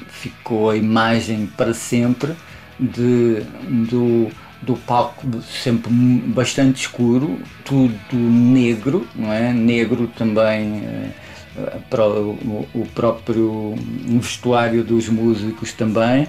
ficou 0.08 0.72
a 0.72 0.76
imagem 0.76 1.46
para 1.46 1.72
sempre 1.72 2.34
de, 2.80 3.44
do, 3.88 4.32
do 4.64 4.76
palco 4.76 5.28
sempre 5.44 5.92
bastante 5.92 6.82
escuro, 6.82 7.40
tudo 7.64 7.94
negro, 8.14 9.08
não 9.16 9.32
é? 9.32 9.54
Negro 9.54 10.08
também 10.08 10.84
eh, 10.86 11.78
para 11.88 12.08
o, 12.08 12.68
o, 12.74 12.88
próprio 12.96 13.76
vestuário 14.20 14.84
dos 14.84 15.08
músicos 15.08 15.74
também. 15.74 16.28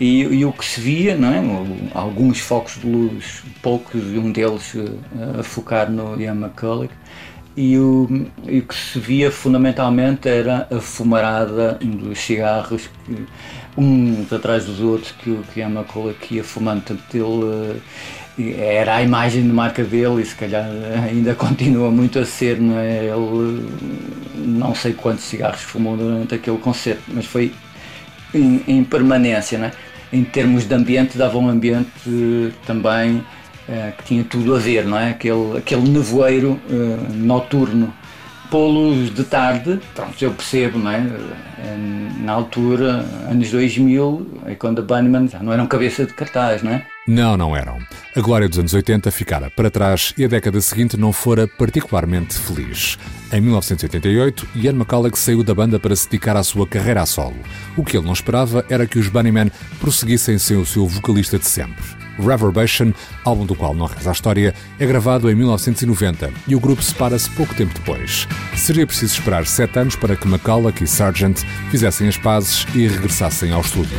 E, 0.00 0.22
e, 0.22 0.44
o 0.44 0.52
que 0.52 0.64
se 0.64 0.78
via, 0.80 1.16
não 1.16 1.28
é? 1.28 1.90
alguns 1.94 2.38
focos 2.38 2.78
de 2.78 2.86
luz, 2.86 3.42
poucos, 3.62 4.02
um 4.02 4.30
deles 4.32 4.74
eh, 4.74 5.40
a 5.40 5.42
focar 5.42 5.90
no 5.90 6.20
Ian 6.20 6.34
McCulloch, 6.34 6.92
e 7.56 7.78
o, 7.78 8.26
e 8.46 8.58
o 8.58 8.62
que 8.62 8.74
se 8.74 8.98
via 8.98 9.30
fundamentalmente 9.30 10.28
era 10.28 10.68
a 10.70 10.78
fumarada 10.78 11.78
dos 11.82 12.18
cigarros, 12.18 12.88
que, 13.04 13.26
uns 13.76 14.30
atrás 14.32 14.66
dos 14.66 14.80
outros, 14.80 15.12
que 15.12 15.30
o 15.30 15.42
que 15.54 15.62
a 15.62 15.68
McCulloch 15.68 16.34
ia 16.34 16.44
fumando. 16.44 16.82
Portanto, 16.82 17.14
ele 17.14 17.80
eh, 18.38 18.76
era 18.76 18.96
a 18.96 19.02
imagem 19.02 19.42
de 19.42 19.48
marca 19.48 19.82
dele 19.82 20.22
e 20.22 20.26
se 20.26 20.34
calhar 20.34 20.66
ainda 21.02 21.34
continua 21.34 21.90
muito 21.90 22.18
a 22.18 22.26
ser, 22.26 22.60
não 22.60 22.78
é? 22.78 23.06
Ele 23.06 23.66
não 24.34 24.74
sei 24.74 24.92
quantos 24.92 25.24
cigarros 25.24 25.62
fumou 25.62 25.96
durante 25.96 26.34
aquele 26.34 26.58
concerto, 26.58 27.02
mas 27.08 27.24
foi 27.24 27.52
em, 28.34 28.62
em 28.68 28.84
permanência, 28.84 29.58
não 29.58 29.66
é? 29.66 29.72
Em 30.12 30.22
termos 30.24 30.66
de 30.66 30.74
ambiente, 30.74 31.18
dava 31.18 31.38
um 31.38 31.48
ambiente 31.48 31.90
também 32.66 33.24
eh, 33.68 33.92
que 33.98 34.04
tinha 34.04 34.24
tudo 34.24 34.54
a 34.54 34.58
ver, 34.58 34.84
não 34.84 34.96
é? 34.96 35.10
Aquele, 35.10 35.58
aquele 35.58 35.88
nevoeiro 35.88 36.60
uh, 36.70 37.12
noturno. 37.12 37.92
Pô-los 38.48 39.12
de 39.12 39.24
tarde, 39.24 39.80
pronto, 39.92 40.24
eu 40.24 40.30
percebo, 40.30 40.78
não 40.78 40.90
é? 40.92 40.98
Eh, 41.58 41.76
na 42.20 42.32
altura, 42.32 43.04
anos 43.28 43.50
2000, 43.50 44.40
é 44.46 44.54
quando 44.54 44.78
a 44.78 44.82
Bunnyman 44.82 45.26
já 45.26 45.42
não 45.42 45.52
eram 45.52 45.66
cabeça 45.66 46.06
de 46.06 46.14
cartaz, 46.14 46.62
não 46.62 46.70
é? 46.70 46.86
Não, 47.08 47.36
não 47.36 47.56
eram. 47.56 47.78
A 48.14 48.20
glória 48.20 48.48
dos 48.48 48.58
anos 48.58 48.72
80 48.72 49.10
ficara 49.10 49.50
para 49.50 49.68
trás 49.68 50.14
e 50.16 50.24
a 50.24 50.28
década 50.28 50.60
seguinte 50.60 50.96
não 50.96 51.12
fora 51.12 51.48
particularmente 51.48 52.38
feliz. 52.38 52.96
Em 53.32 53.40
1988, 53.40 54.46
Ian 54.54 54.74
McCulloch 54.74 55.18
saiu 55.18 55.42
da 55.42 55.54
banda 55.54 55.80
para 55.80 55.96
se 55.96 56.08
dedicar 56.08 56.36
à 56.36 56.44
sua 56.44 56.68
carreira 56.68 57.02
a 57.02 57.06
solo. 57.06 57.36
O 57.76 57.84
que 57.84 57.96
ele 57.96 58.06
não 58.06 58.12
esperava 58.12 58.64
era 58.70 58.86
que 58.86 58.98
os 58.98 59.08
Bunnymen 59.08 59.50
prosseguissem 59.80 60.38
sem 60.38 60.56
o 60.56 60.64
seu 60.64 60.86
vocalista 60.86 61.36
de 61.36 61.46
sempre. 61.46 62.05
Reverbation, 62.18 62.92
álbum 63.24 63.46
do 63.46 63.54
qual 63.54 63.74
não 63.74 63.86
reza 63.86 64.10
a 64.10 64.12
história, 64.12 64.54
é 64.78 64.86
gravado 64.86 65.30
em 65.30 65.34
1990 65.34 66.30
e 66.46 66.54
o 66.54 66.60
grupo 66.60 66.82
separa-se 66.82 67.30
pouco 67.30 67.54
tempo 67.54 67.74
depois. 67.74 68.26
Seria 68.54 68.86
preciso 68.86 69.14
esperar 69.14 69.46
sete 69.46 69.78
anos 69.78 69.96
para 69.96 70.16
que 70.16 70.26
McCulloch 70.26 70.82
e 70.82 70.86
Sargent 70.86 71.42
fizessem 71.70 72.08
as 72.08 72.16
pazes 72.16 72.66
e 72.74 72.86
regressassem 72.86 73.52
ao 73.52 73.60
estúdio. 73.60 73.98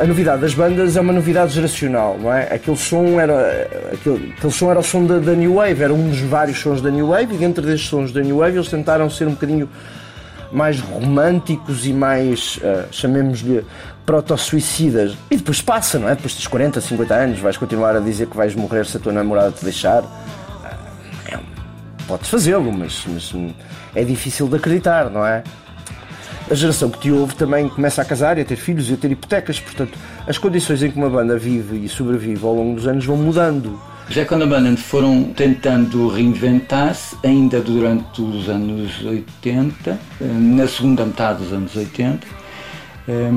A 0.00 0.06
novidade 0.06 0.40
das 0.40 0.54
bandas 0.54 0.96
é 0.96 1.00
uma 1.00 1.12
novidade 1.12 1.52
geracional, 1.52 2.18
não 2.18 2.32
é? 2.32 2.54
Aquele 2.54 2.76
som 2.76 3.20
era, 3.20 3.68
aquele, 3.92 4.32
aquele 4.36 4.52
som 4.52 4.70
era 4.70 4.80
o 4.80 4.82
som 4.82 5.04
da, 5.04 5.18
da, 5.18 5.32
New 5.32 5.56
Wave, 5.56 5.82
era 5.82 5.92
um 5.92 6.08
dos 6.08 6.20
vários 6.20 6.58
sons 6.58 6.80
da 6.80 6.90
New 6.90 7.08
Wave, 7.08 7.34
e 7.34 7.38
dentro 7.38 7.62
destes 7.62 7.90
sons 7.90 8.10
da 8.10 8.22
New 8.22 8.38
Wave 8.38 8.56
eles 8.56 8.68
tentaram 8.68 9.10
ser 9.10 9.28
um 9.28 9.32
bocadinho 9.32 9.68
mais 10.50 10.80
românticos 10.80 11.86
e 11.86 11.92
mais, 11.92 12.56
uh, 12.56 12.86
chamemos-lhe, 12.90 13.62
proto-suicidas. 14.06 15.16
E 15.30 15.36
depois 15.36 15.60
passa, 15.60 15.98
não 15.98 16.08
é? 16.08 16.14
Depois 16.14 16.34
dos 16.34 16.46
40, 16.46 16.80
50 16.80 17.14
anos, 17.14 17.38
vais 17.38 17.58
continuar 17.58 17.94
a 17.94 18.00
dizer 18.00 18.26
que 18.26 18.36
vais 18.36 18.54
morrer 18.54 18.86
se 18.86 18.96
a 18.96 19.00
tua 19.00 19.12
namorada 19.12 19.52
te 19.52 19.62
deixar. 19.62 20.02
Uh, 20.02 20.08
é, 21.26 21.38
podes 22.08 22.30
fazê-lo, 22.30 22.72
mas, 22.72 23.04
mas 23.06 23.34
é 23.94 24.02
difícil 24.02 24.48
de 24.48 24.56
acreditar, 24.56 25.10
não 25.10 25.26
é? 25.26 25.44
A 26.50 26.54
geração 26.54 26.90
que 26.90 26.98
te 26.98 27.12
ouve 27.12 27.34
também 27.36 27.68
começa 27.68 28.02
a 28.02 28.04
casar 28.04 28.36
e 28.36 28.40
a 28.40 28.44
ter 28.44 28.56
filhos 28.56 28.90
e 28.90 28.94
a 28.94 28.96
ter 28.96 29.10
hipotecas, 29.10 29.60
portanto, 29.60 29.96
as 30.26 30.36
condições 30.36 30.82
em 30.82 30.90
que 30.90 30.96
uma 30.96 31.08
banda 31.08 31.38
vive 31.38 31.84
e 31.84 31.88
sobrevive 31.88 32.44
ao 32.44 32.54
longo 32.54 32.74
dos 32.74 32.88
anos 32.88 33.04
vão 33.04 33.16
mudando. 33.16 33.78
Já 34.08 34.24
quando 34.24 34.42
a 34.42 34.46
banda 34.46 34.76
foram 34.76 35.22
tentando 35.22 36.08
reinventar-se, 36.08 37.16
ainda 37.22 37.60
durante 37.60 38.20
os 38.20 38.48
anos 38.48 39.00
80, 39.04 39.90
eh, 39.92 40.24
na 40.24 40.66
segunda 40.66 41.06
metade 41.06 41.44
dos 41.44 41.52
anos 41.52 41.76
80, 41.76 42.26
eh, 43.06 43.30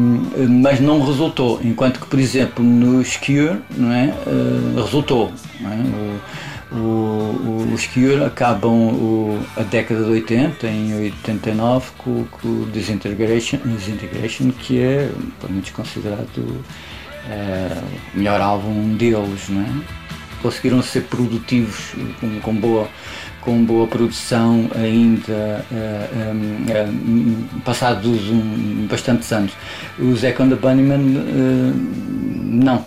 mas 0.49 0.79
não 0.79 0.99
resultou. 1.05 1.59
Enquanto 1.63 1.99
que, 1.99 2.07
por 2.07 2.17
exemplo, 2.17 2.65
no 2.65 3.03
Cure, 3.03 3.59
não 3.77 3.91
é? 3.91 4.05
Eh, 4.07 4.81
resultou. 4.81 5.31
Não 5.61 5.71
é? 5.71 5.75
O, 6.73 7.69
os 7.73 7.85
Cure 7.85 8.23
acabam 8.23 8.71
o, 8.71 9.39
a 9.55 9.61
década 9.61 10.03
de 10.03 10.09
80, 10.09 10.67
em 10.67 10.93
89, 10.95 11.91
com, 11.97 12.25
com 12.25 12.47
o 12.47 12.65
Disintegration, 12.71 13.57
Disintegration, 13.63 14.49
que 14.51 14.79
é, 14.81 15.11
por 15.39 15.51
muitos, 15.51 15.71
considerado 15.71 16.63
é, 17.29 17.81
o 18.13 18.17
melhor 18.17 18.41
álbum 18.41 18.95
deles. 18.95 19.49
Não 19.49 19.61
é? 19.61 19.69
Conseguiram 20.41 20.81
ser 20.81 21.01
produtivos, 21.03 21.93
com, 22.19 22.39
com 22.39 22.55
boa 22.55 22.89
com 23.43 23.63
boa 23.63 23.85
produção 23.87 24.69
ainda 24.73 25.65
uh, 25.69 26.33
um, 26.33 27.57
uh, 27.57 27.61
passados 27.61 28.29
um, 28.29 28.87
bastantes 28.89 29.31
anos. 29.31 29.51
O 29.99 30.15
Zack 30.15 30.41
and 30.41 30.49
the 30.49 30.55
Bunnyman 30.55 31.17
uh, 31.17 31.73
não. 31.75 32.85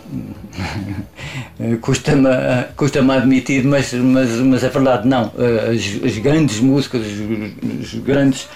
Custa-me 1.81 2.29
custa 2.77 3.01
admitir, 3.01 3.65
mas, 3.65 3.93
mas, 3.93 4.31
mas 4.37 4.65
é 4.65 4.69
verdade, 4.69 5.09
não. 5.09 5.33
As, 5.71 6.05
as 6.05 6.19
grandes 6.19 6.61
músicas, 6.61 7.03
os, 7.03 7.95
os 7.95 8.01
grandes 8.01 8.49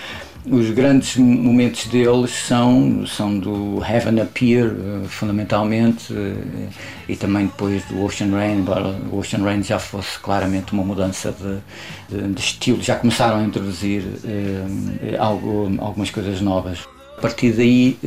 os 0.47 0.71
grandes 0.71 1.17
momentos 1.17 1.87
deles 1.87 2.31
são, 2.31 3.07
são 3.07 3.39
do 3.39 3.83
Heaven 3.85 4.21
Appear, 4.21 4.69
eh, 4.69 5.07
fundamentalmente, 5.07 6.15
eh, 6.15 6.69
e 7.09 7.17
também 7.17 7.47
depois 7.47 7.85
do 7.85 8.03
Ocean 8.03 8.31
Rain, 8.31 8.59
embora 8.59 8.89
o 9.13 9.19
Ocean 9.19 9.43
Rain 9.43 9.63
já 9.63 9.79
fosse 9.79 10.19
claramente 10.19 10.73
uma 10.73 10.83
mudança 10.83 11.35
de, 12.11 12.29
de 12.33 12.41
estilo, 12.41 12.83
já 12.83 12.97
começaram 12.97 13.39
a 13.39 13.43
introduzir 13.43 14.03
eh, 14.25 15.17
algo, 15.19 15.71
algumas 15.79 16.11
coisas 16.11 16.41
novas. 16.41 16.81
A 17.21 17.29
partir 17.29 17.53
daí 17.53 17.99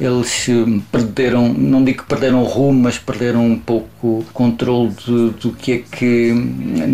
eles 0.00 0.48
perderam, 0.90 1.52
não 1.52 1.84
digo 1.84 2.02
que 2.02 2.08
perderam 2.08 2.42
o 2.42 2.44
rumo, 2.44 2.82
mas 2.82 2.98
perderam 2.98 3.46
um 3.46 3.56
pouco 3.56 4.18
o 4.18 4.26
controle 4.32 4.88
de, 4.88 5.30
do 5.30 5.52
que 5.52 5.72
é 5.72 5.78
que, 5.78 6.34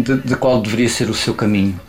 de, 0.04 0.28
de 0.28 0.36
qual 0.36 0.60
deveria 0.60 0.90
ser 0.90 1.08
o 1.08 1.14
seu 1.14 1.32
caminho 1.32 1.80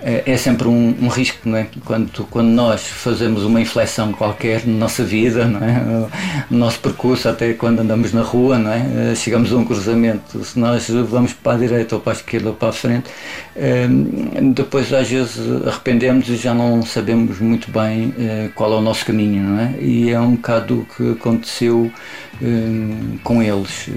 é, 0.00 0.22
é 0.26 0.36
sempre 0.36 0.68
um, 0.68 0.94
um, 1.00 1.08
risco, 1.08 1.48
não 1.48 1.58
é? 1.58 1.66
Quando, 1.84 2.24
quando 2.30 2.48
nós 2.48 2.86
fazemos 2.86 3.42
uma 3.42 3.60
inflexão 3.60 4.12
qualquer 4.12 4.64
na 4.66 4.78
nossa 4.78 5.04
vida, 5.04 5.44
não 5.44 5.60
é? 5.60 6.08
No 6.50 6.58
nosso 6.58 6.78
percurso, 6.80 7.28
até 7.28 7.52
quando 7.52 7.80
andamos 7.80 8.12
na 8.12 8.22
rua, 8.22 8.58
não 8.58 8.72
é? 8.72 9.14
Chegamos 9.16 9.52
a 9.52 9.56
um 9.56 9.64
cruzamento, 9.64 10.44
se 10.44 10.58
nós 10.58 10.88
vamos 10.88 11.32
para 11.32 11.52
a 11.54 11.58
direita 11.58 11.96
ou 11.96 12.00
para 12.00 12.12
a 12.12 12.16
esquerda 12.16 12.50
ou 12.50 12.54
para 12.54 12.68
a 12.68 12.72
frente, 12.72 13.10
eh, 13.56 13.88
depois 14.54 14.92
às 14.92 15.08
vezes 15.08 15.38
arrependemos 15.66 16.28
e 16.28 16.36
já 16.36 16.54
não 16.54 16.82
sabemos 16.82 17.40
muito 17.40 17.70
bem 17.70 18.14
eh, 18.18 18.50
qual 18.54 18.72
é 18.72 18.76
o 18.76 18.80
nosso 18.80 19.04
caminho, 19.04 19.42
não 19.42 19.60
é? 19.60 19.74
E 19.80 20.10
é 20.10 20.20
um 20.20 20.36
bocado 20.36 20.80
o 20.80 20.86
que 20.86 21.12
aconteceu 21.12 21.90
eh, 22.40 23.16
com 23.24 23.42
eles, 23.42 23.88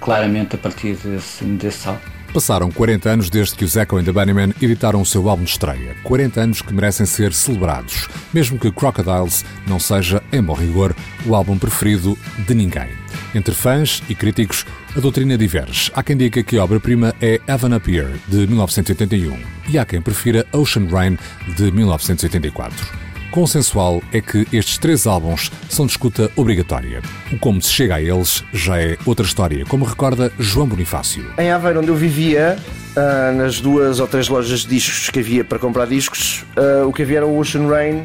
claramente 0.00 0.54
a 0.56 0.58
partir 0.58 0.96
desse, 0.96 1.44
desse 1.44 1.86
álbum. 1.88 2.23
Passaram 2.34 2.68
40 2.68 3.08
anos 3.08 3.30
desde 3.30 3.54
que 3.54 3.64
os 3.64 3.76
Echo 3.76 3.96
and 3.96 4.02
the 4.02 4.10
Bunnymen 4.10 4.52
editaram 4.60 5.00
o 5.00 5.06
seu 5.06 5.28
álbum 5.28 5.44
de 5.44 5.50
estreia. 5.50 5.94
40 6.02 6.40
anos 6.40 6.62
que 6.62 6.74
merecem 6.74 7.06
ser 7.06 7.32
celebrados, 7.32 8.08
mesmo 8.32 8.58
que 8.58 8.72
Crocodiles 8.72 9.44
não 9.68 9.78
seja, 9.78 10.20
em 10.32 10.42
bom 10.42 10.52
rigor, 10.52 10.96
o 11.24 11.36
álbum 11.36 11.56
preferido 11.56 12.18
de 12.44 12.52
ninguém. 12.52 12.88
Entre 13.36 13.54
fãs 13.54 14.02
e 14.08 14.16
críticos, 14.16 14.66
a 14.96 15.00
doutrina 15.00 15.38
diverge. 15.38 15.92
Há 15.94 16.02
quem 16.02 16.16
diga 16.16 16.42
que 16.42 16.58
a 16.58 16.64
obra-prima 16.64 17.14
é 17.22 17.40
Heaven 17.46 17.74
Appear, 17.74 18.10
de 18.26 18.48
1981, 18.48 19.38
e 19.68 19.78
há 19.78 19.84
quem 19.84 20.02
prefira 20.02 20.44
Ocean 20.52 20.88
Rain, 20.90 21.16
de 21.56 21.70
1984 21.70 23.03
consensual 23.34 24.00
é 24.12 24.20
que 24.20 24.46
estes 24.52 24.78
três 24.78 25.08
álbuns 25.08 25.50
são 25.68 25.86
de 25.86 25.90
escuta 25.90 26.30
obrigatória. 26.36 27.02
O 27.32 27.38
como 27.40 27.60
se 27.60 27.72
chega 27.72 27.96
a 27.96 28.00
eles 28.00 28.44
já 28.52 28.80
é 28.80 28.96
outra 29.04 29.26
história, 29.26 29.64
como 29.64 29.84
recorda 29.84 30.30
João 30.38 30.68
Bonifácio. 30.68 31.28
Em 31.36 31.50
Aveiro, 31.50 31.80
onde 31.80 31.88
eu 31.88 31.96
vivia, 31.96 32.56
uh, 32.96 33.36
nas 33.36 33.60
duas 33.60 33.98
ou 33.98 34.06
três 34.06 34.28
lojas 34.28 34.60
de 34.60 34.68
discos 34.68 35.10
que 35.10 35.18
havia 35.18 35.44
para 35.44 35.58
comprar 35.58 35.84
discos, 35.88 36.46
uh, 36.56 36.86
o 36.86 36.92
que 36.92 37.02
havia 37.02 37.16
era 37.16 37.26
o 37.26 37.36
Ocean 37.36 37.66
Rain. 37.66 38.04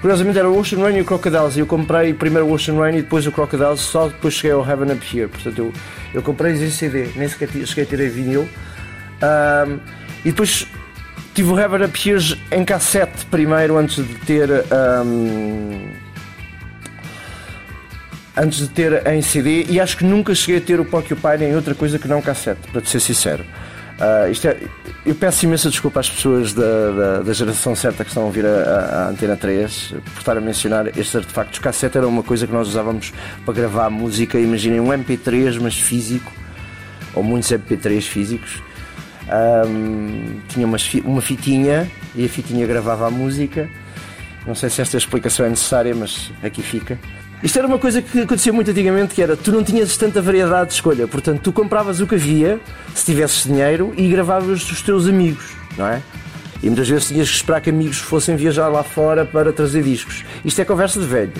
Curiosamente 0.00 0.36
era 0.36 0.50
o 0.50 0.58
Ocean 0.58 0.80
Rain 0.80 0.96
e 0.96 1.00
o 1.00 1.04
Crocodiles. 1.04 1.56
Eu 1.56 1.66
comprei 1.66 2.12
primeiro 2.12 2.48
o 2.48 2.52
Ocean 2.52 2.76
Rain 2.76 2.96
e 2.96 3.02
depois 3.02 3.24
o 3.24 3.30
Crocodiles, 3.30 3.78
só 3.78 4.08
depois 4.08 4.34
cheguei 4.34 4.50
ao 4.50 4.68
Heaven 4.68 4.92
Up 4.94 5.16
Here. 5.16 5.28
Portanto, 5.28 5.58
eu, 5.58 5.72
eu 6.12 6.22
comprei 6.22 6.54
em 6.54 6.70
CD, 6.70 7.10
nem 7.14 7.28
sequer 7.28 7.48
cheguei 7.50 7.84
a 7.84 7.86
ter 7.86 8.10
vinil. 8.10 8.42
Uh, 9.22 9.78
e 10.24 10.30
depois 10.30 10.66
Tive 11.36 11.50
o 11.50 11.60
Heaven 11.60 11.84
Appears 11.84 12.34
em 12.50 12.64
cassete 12.64 13.26
primeiro, 13.26 13.76
antes 13.76 13.96
de 13.96 14.14
ter. 14.14 14.48
Um, 15.04 15.90
antes 18.34 18.60
de 18.60 18.68
ter 18.68 19.06
em 19.06 19.20
CD, 19.20 19.66
e 19.68 19.78
acho 19.78 19.98
que 19.98 20.04
nunca 20.04 20.34
cheguei 20.34 20.56
a 20.56 20.60
ter 20.62 20.80
o 20.80 20.84
Porcupine 20.86 21.44
em 21.44 21.54
outra 21.54 21.74
coisa 21.74 21.98
que 21.98 22.08
não 22.08 22.22
cassete, 22.22 22.60
para 22.72 22.80
te 22.80 22.88
ser 22.88 23.00
sincero. 23.00 23.44
Uh, 23.44 24.30
isto 24.30 24.48
é, 24.48 24.56
eu 25.04 25.14
peço 25.14 25.44
imensa 25.44 25.68
desculpa 25.68 26.00
às 26.00 26.08
pessoas 26.08 26.54
da, 26.54 26.90
da, 26.90 27.22
da, 27.22 27.32
geração 27.34 27.76
certa 27.76 28.02
que 28.02 28.10
estão 28.10 28.22
a 28.22 28.26
ouvir 28.26 28.46
a, 28.46 28.48
a, 28.48 29.08
Antena 29.10 29.36
3 29.36 29.94
por 30.14 30.18
estar 30.18 30.38
a 30.38 30.40
mencionar 30.40 30.86
estes 30.88 31.16
artefactos. 31.16 31.58
Cassete 31.58 31.98
era 31.98 32.08
uma 32.08 32.22
coisa 32.22 32.46
que 32.46 32.52
nós 32.52 32.66
usávamos 32.66 33.12
para 33.44 33.52
gravar 33.52 33.90
música. 33.90 34.38
Imaginem 34.38 34.80
um 34.80 34.88
MP3, 34.88 35.60
mas 35.60 35.76
físico, 35.76 36.32
ou 37.14 37.22
muitos 37.22 37.50
MP3 37.50 38.00
físicos 38.00 38.62
um, 39.26 40.40
tinha 40.48 40.66
uma 40.66 41.20
fitinha 41.20 41.90
e 42.14 42.24
a 42.24 42.28
fitinha 42.28 42.66
gravava 42.66 43.06
a 43.06 43.10
música. 43.10 43.68
Não 44.46 44.54
sei 44.54 44.70
se 44.70 44.80
esta 44.80 44.96
explicação 44.96 45.44
é 45.44 45.48
necessária, 45.48 45.94
mas 45.94 46.30
aqui 46.42 46.62
fica. 46.62 46.98
Isto 47.42 47.58
era 47.58 47.68
uma 47.68 47.78
coisa 47.78 48.00
que 48.00 48.20
acontecia 48.20 48.52
muito 48.52 48.70
antigamente, 48.70 49.14
que 49.14 49.20
era 49.20 49.36
tu 49.36 49.52
não 49.52 49.62
tinhas 49.62 49.96
tanta 49.96 50.22
variedade 50.22 50.68
de 50.68 50.74
escolha, 50.74 51.06
portanto 51.06 51.40
tu 51.42 51.52
compravas 51.52 52.00
o 52.00 52.06
que 52.06 52.14
havia, 52.14 52.58
se 52.94 53.04
tivesses 53.04 53.44
dinheiro, 53.44 53.92
e 53.96 54.08
gravavas 54.08 54.70
os 54.70 54.80
teus 54.80 55.06
amigos, 55.06 55.54
não 55.76 55.86
é? 55.86 56.00
E 56.62 56.66
muitas 56.66 56.88
vezes 56.88 57.08
tinhas 57.08 57.28
que 57.28 57.36
esperar 57.36 57.60
que 57.60 57.68
amigos 57.68 57.98
fossem 57.98 58.34
viajar 58.36 58.68
lá 58.68 58.82
fora 58.82 59.26
para 59.26 59.52
trazer 59.52 59.82
discos. 59.82 60.24
Isto 60.44 60.62
é 60.62 60.64
conversa 60.64 60.98
de 60.98 61.06
velho, 61.06 61.32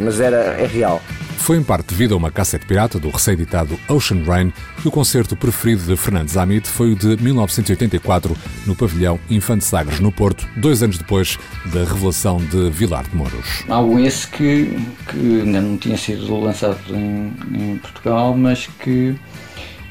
mas 0.00 0.18
era, 0.20 0.36
é 0.36 0.66
real. 0.66 1.02
Foi 1.38 1.56
em 1.56 1.62
parte 1.62 1.88
devido 1.88 2.14
a 2.14 2.16
uma 2.16 2.30
cassete 2.30 2.66
pirata 2.66 2.98
do 2.98 3.08
recém-editado 3.08 3.78
Ocean 3.88 4.22
Rain 4.24 4.52
que 4.82 4.88
o 4.88 4.90
concerto 4.90 5.36
preferido 5.36 5.84
de 5.84 5.96
Fernandes 5.96 6.36
Amit 6.36 6.68
foi 6.68 6.92
o 6.92 6.96
de 6.96 7.16
1984 7.22 8.36
no 8.66 8.74
pavilhão 8.74 9.20
Infante 9.30 9.64
Sagres, 9.64 10.00
no 10.00 10.10
Porto, 10.10 10.46
dois 10.56 10.82
anos 10.82 10.98
depois 10.98 11.38
da 11.66 11.80
revelação 11.84 12.38
de 12.38 12.70
Vilar 12.70 13.04
de 13.04 13.14
Mouros. 13.14 13.64
Algo 13.68 13.98
esse 14.00 14.26
que, 14.26 14.76
que 15.08 15.40
ainda 15.42 15.60
não 15.60 15.76
tinha 15.76 15.96
sido 15.96 16.38
lançado 16.40 16.78
em, 16.90 17.32
em 17.54 17.78
Portugal, 17.78 18.36
mas 18.36 18.66
que 18.66 19.14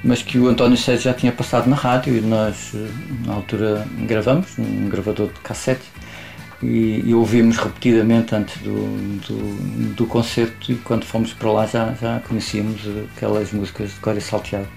mas 0.05 0.21
que 0.21 0.37
o 0.37 0.47
António 0.47 0.77
Sérgio 0.77 1.05
já 1.05 1.13
tinha 1.15 1.31
passado 1.31 1.67
na 1.67 1.75
rádio 1.75 2.15
e 2.15 2.21
nós, 2.21 2.73
na 3.25 3.33
altura, 3.33 3.87
gravamos 4.01 4.55
num 4.55 4.87
gravador 4.87 5.29
de 5.29 5.39
cassete 5.39 5.81
e, 6.65 7.03
e 7.05 7.13
ouvimos 7.13 7.57
repetidamente 7.57 8.33
antes 8.35 8.57
do, 8.61 8.73
do, 9.27 9.93
do, 9.93 10.05
concerto 10.05 10.71
e 10.71 10.75
quando 10.75 11.05
fomos 11.05 11.33
para 11.33 11.51
lá 11.51 11.65
já, 11.65 11.93
já 11.93 12.19
conhecíamos 12.27 12.81
aquelas 13.15 13.51
músicas 13.51 13.91
de 13.91 13.99
cor 13.99 14.17
e 14.17 14.21
salteado. 14.21 14.67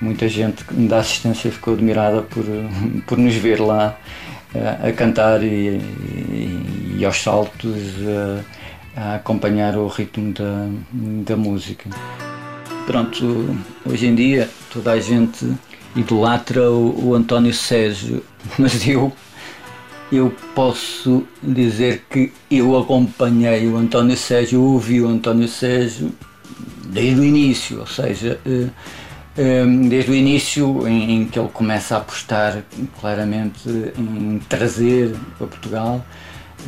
Muita 0.00 0.28
gente 0.28 0.64
da 0.72 0.98
assistência 0.98 1.50
ficou 1.50 1.74
admirada 1.74 2.22
por, 2.22 2.44
por 3.06 3.18
nos 3.18 3.34
ver 3.34 3.60
lá 3.60 3.96
a, 4.54 4.58
eh, 4.58 4.88
a 4.88 4.92
cantar 4.92 5.42
e, 5.42 5.78
e, 5.78 6.96
e, 6.98 7.04
aos 7.04 7.22
saltos 7.22 7.76
a, 8.96 9.00
a, 9.00 9.14
acompanhar 9.16 9.76
o 9.76 9.86
ritmo 9.86 10.32
da, 10.32 10.68
da 10.92 11.36
música. 11.36 11.88
Pronto, 12.86 13.56
hoje 13.86 14.06
em 14.06 14.14
dia 14.14 14.48
toda 14.72 14.92
a 14.92 15.00
gente 15.00 15.52
idolatra 15.94 16.70
o, 16.70 17.08
o 17.08 17.14
António 17.14 17.52
Sérgio, 17.52 18.24
mas 18.58 18.86
eu 18.86 19.12
eu 20.12 20.34
posso 20.54 21.24
dizer 21.42 22.04
que 22.10 22.32
eu 22.50 22.76
acompanhei 22.76 23.66
o 23.68 23.76
António 23.76 24.16
Sérgio, 24.16 24.62
ouvi 24.62 25.00
o 25.00 25.08
António 25.08 25.46
Sérgio 25.46 26.10
desde 26.86 27.20
o 27.20 27.24
início, 27.24 27.80
ou 27.80 27.86
seja, 27.86 28.40
eh, 28.44 28.66
eh, 29.38 29.64
desde 29.88 30.10
o 30.10 30.14
início 30.14 30.88
em 30.88 31.26
que 31.26 31.38
ele 31.38 31.48
começa 31.48 31.94
a 31.94 31.98
apostar 31.98 32.64
claramente 33.00 33.68
em 33.96 34.40
trazer 34.48 35.14
para 35.38 35.46
Portugal 35.46 36.04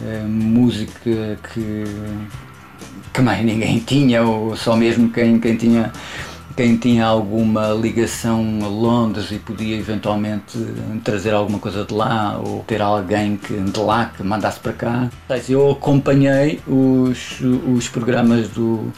eh, 0.06 0.22
música 0.24 1.38
que, 1.52 1.84
que 3.12 3.20
mais 3.20 3.44
ninguém 3.44 3.80
tinha, 3.84 4.22
ou 4.22 4.56
só 4.56 4.76
mesmo 4.76 5.10
quem, 5.10 5.40
quem 5.40 5.56
tinha 5.56 5.92
quem 6.56 6.76
tinha 6.76 7.06
alguma 7.06 7.68
ligação 7.70 8.58
a 8.62 8.68
Londres 8.68 9.30
e 9.30 9.38
podia 9.38 9.76
eventualmente 9.76 10.58
trazer 11.04 11.32
alguma 11.34 11.58
coisa 11.58 11.84
de 11.84 11.94
lá 11.94 12.38
ou 12.38 12.64
ter 12.64 12.80
alguém 12.80 13.36
que, 13.36 13.54
de 13.54 13.80
lá 13.80 14.12
que 14.16 14.22
mandasse 14.22 14.60
para 14.60 14.72
cá. 14.72 15.10
Eu 15.48 15.70
acompanhei 15.70 16.60
os, 16.66 17.40
os 17.74 17.88
programas 17.88 18.48
do, 18.48 18.92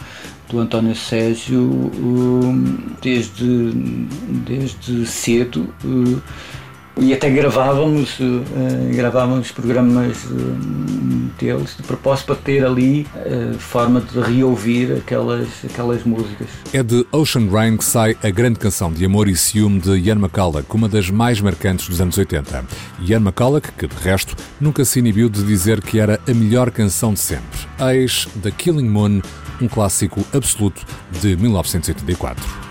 do 0.48 0.58
António 0.58 0.94
Sérgio 0.94 1.90
desde, 3.00 3.72
desde 4.46 5.06
cedo 5.06 5.68
e 6.96 7.12
até 7.12 7.28
gravávamos, 7.28 8.18
uh, 8.20 8.44
gravávamos 8.94 9.50
programas 9.50 10.24
uh, 10.24 11.30
deles 11.38 11.76
de 11.76 11.82
propósito 11.82 12.26
para 12.26 12.36
ter 12.36 12.64
ali 12.64 13.06
uh, 13.16 13.58
forma 13.58 14.00
de 14.00 14.20
reouvir 14.20 14.92
aquelas, 14.92 15.48
aquelas 15.64 16.04
músicas. 16.04 16.46
É 16.72 16.82
de 16.82 17.04
Ocean 17.10 17.48
Rain 17.50 17.76
que 17.76 17.84
sai 17.84 18.16
a 18.22 18.30
grande 18.30 18.58
canção 18.58 18.92
de 18.92 19.04
amor 19.04 19.28
e 19.28 19.34
ciúme 19.34 19.80
de 19.80 19.96
Ian 19.98 20.16
McCulloch, 20.16 20.66
uma 20.72 20.88
das 20.88 21.10
mais 21.10 21.40
marcantes 21.40 21.88
dos 21.88 22.00
anos 22.00 22.16
80. 22.16 22.64
Ian 23.00 23.20
McCulloch, 23.20 23.72
que 23.76 23.88
de 23.88 23.96
resto 23.96 24.36
nunca 24.60 24.84
se 24.84 25.00
inibiu 25.00 25.28
de 25.28 25.42
dizer 25.42 25.82
que 25.82 25.98
era 25.98 26.20
a 26.28 26.34
melhor 26.34 26.70
canção 26.70 27.12
de 27.12 27.20
sempre. 27.20 27.58
Eis 27.80 28.28
The 28.42 28.52
Killing 28.52 28.88
Moon, 28.88 29.20
um 29.60 29.66
clássico 29.66 30.24
absoluto 30.32 30.84
de 31.20 31.36
1984. 31.36 32.63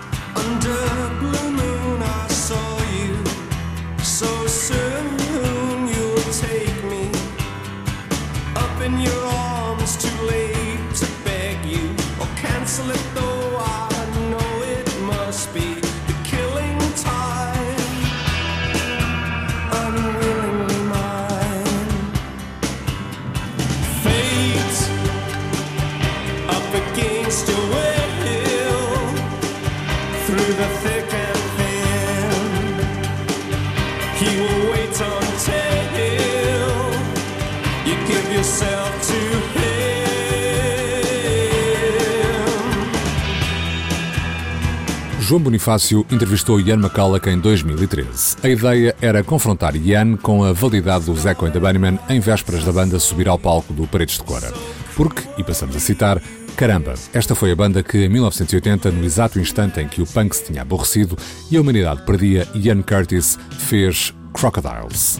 João 45.33 45.41
Bonifácio 45.41 46.05
entrevistou 46.11 46.61
Ian 46.61 46.75
McCulloch 46.75 47.27
em 47.27 47.39
2013. 47.39 48.37
A 48.43 48.49
ideia 48.49 48.95
era 49.01 49.23
confrontar 49.23 49.75
Ian 49.75 50.15
com 50.15 50.43
a 50.43 50.53
validade 50.53 51.05
do 51.05 51.15
Zeco 51.15 51.47
and 51.47 51.49
the 51.49 51.59
Bunnymen 51.59 51.97
em 52.07 52.19
vésperas 52.19 52.63
da 52.63 52.71
banda 52.71 52.99
subir 52.99 53.27
ao 53.27 53.39
palco 53.39 53.73
do 53.73 53.87
Paredes 53.87 54.19
de 54.19 54.23
Cora. 54.23 54.53
Porque, 54.95 55.23
e 55.35 55.43
passamos 55.43 55.75
a 55.75 55.79
citar, 55.79 56.21
Caramba, 56.55 56.93
esta 57.11 57.33
foi 57.33 57.51
a 57.51 57.55
banda 57.55 57.81
que, 57.81 58.05
em 58.05 58.09
1980, 58.09 58.91
no 58.91 59.03
exato 59.03 59.39
instante 59.39 59.81
em 59.81 59.87
que 59.87 60.03
o 60.03 60.05
punk 60.05 60.35
se 60.35 60.43
tinha 60.43 60.61
aborrecido 60.61 61.17
e 61.49 61.57
a 61.57 61.61
humanidade 61.61 62.05
perdia, 62.05 62.47
Ian 62.53 62.83
Curtis 62.83 63.39
fez 63.57 64.13
Crocodiles. 64.33 65.19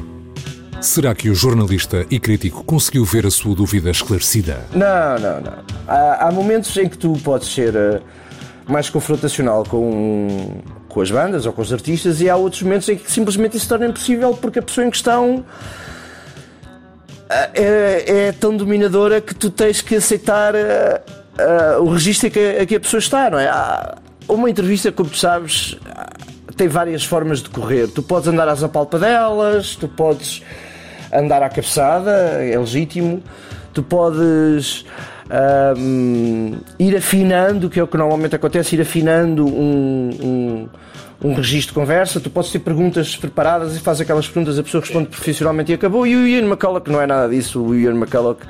Será 0.79 1.15
que 1.15 1.27
o 1.27 1.33
jornalista 1.33 2.05
e 2.11 2.19
crítico 2.19 2.63
conseguiu 2.63 3.03
ver 3.03 3.25
a 3.25 3.31
sua 3.31 3.55
dúvida 3.55 3.89
esclarecida? 3.89 4.63
Não, 4.75 5.17
não, 5.19 5.41
não. 5.41 5.63
Há, 5.87 6.27
há 6.27 6.31
momentos 6.31 6.77
em 6.77 6.87
que 6.87 6.99
tu 6.99 7.13
podes 7.23 7.47
ser. 7.47 7.73
Uh 7.75 8.23
mais 8.67 8.89
confrontacional 8.89 9.63
com, 9.65 10.61
com 10.87 11.01
as 11.01 11.11
bandas 11.11 11.45
ou 11.45 11.53
com 11.53 11.61
os 11.61 11.73
artistas, 11.73 12.21
e 12.21 12.29
há 12.29 12.35
outros 12.35 12.61
momentos 12.61 12.87
em 12.89 12.97
que 12.97 13.11
simplesmente 13.11 13.57
isso 13.57 13.67
torna 13.67 13.87
impossível 13.87 14.33
porque 14.35 14.59
a 14.59 14.61
pessoa 14.61 14.87
em 14.87 14.89
questão 14.89 15.43
eh, 17.29 17.49
é, 17.53 18.27
é 18.27 18.31
tão 18.31 18.55
dominadora 18.55 19.19
que 19.19 19.33
tu 19.33 19.49
tens 19.49 19.81
que 19.81 19.95
aceitar 19.95 20.53
uh, 20.53 21.81
o 21.81 21.89
registro 21.89 22.29
que, 22.29 22.57
a 22.61 22.65
que, 22.65 22.75
a 22.75 22.79
pessoa 22.79 22.99
está, 22.99 23.29
não 23.29 23.39
é? 23.39 23.47
Há 23.47 23.97
uma 24.27 24.49
entrevista, 24.49 24.91
como 24.91 25.09
tu 25.09 25.17
sabes, 25.17 25.77
tem 26.55 26.67
várias 26.67 27.03
formas 27.03 27.41
de 27.41 27.49
correr. 27.49 27.87
Tu 27.87 28.03
podes 28.03 28.27
andar 28.27 28.47
às 28.47 28.63
apalpadelas, 28.63 29.75
tu 29.75 29.87
podes 29.87 30.43
andar 31.11 31.41
à 31.43 31.49
cabeçada, 31.49 32.11
é 32.43 32.57
legítimo, 32.57 33.21
tu 33.73 33.83
podes 33.83 34.85
um, 35.77 36.57
ir 36.77 36.95
afinando, 36.95 37.69
que 37.69 37.79
é 37.79 37.83
o 37.83 37.87
que 37.87 37.97
normalmente 37.97 38.35
acontece, 38.35 38.75
ir 38.75 38.81
afinando 38.81 39.45
um, 39.45 40.09
um, 40.21 41.29
um 41.29 41.33
registro 41.33 41.73
de 41.73 41.79
conversa. 41.79 42.19
Tu 42.19 42.29
podes 42.29 42.51
ter 42.51 42.59
perguntas 42.59 43.15
preparadas 43.15 43.75
e 43.75 43.79
fazes 43.79 44.01
aquelas 44.01 44.27
perguntas, 44.27 44.59
a 44.59 44.63
pessoa 44.63 44.81
responde 44.81 45.07
profissionalmente 45.07 45.71
e 45.71 45.75
acabou. 45.75 46.05
E 46.05 46.15
o 46.15 46.27
Ian 46.27 46.45
McCulloch 46.45 46.89
não 46.89 47.01
é 47.01 47.07
nada 47.07 47.29
disso. 47.29 47.61
O 47.61 47.75
Ian 47.75 47.95
McCulloch 47.95 48.41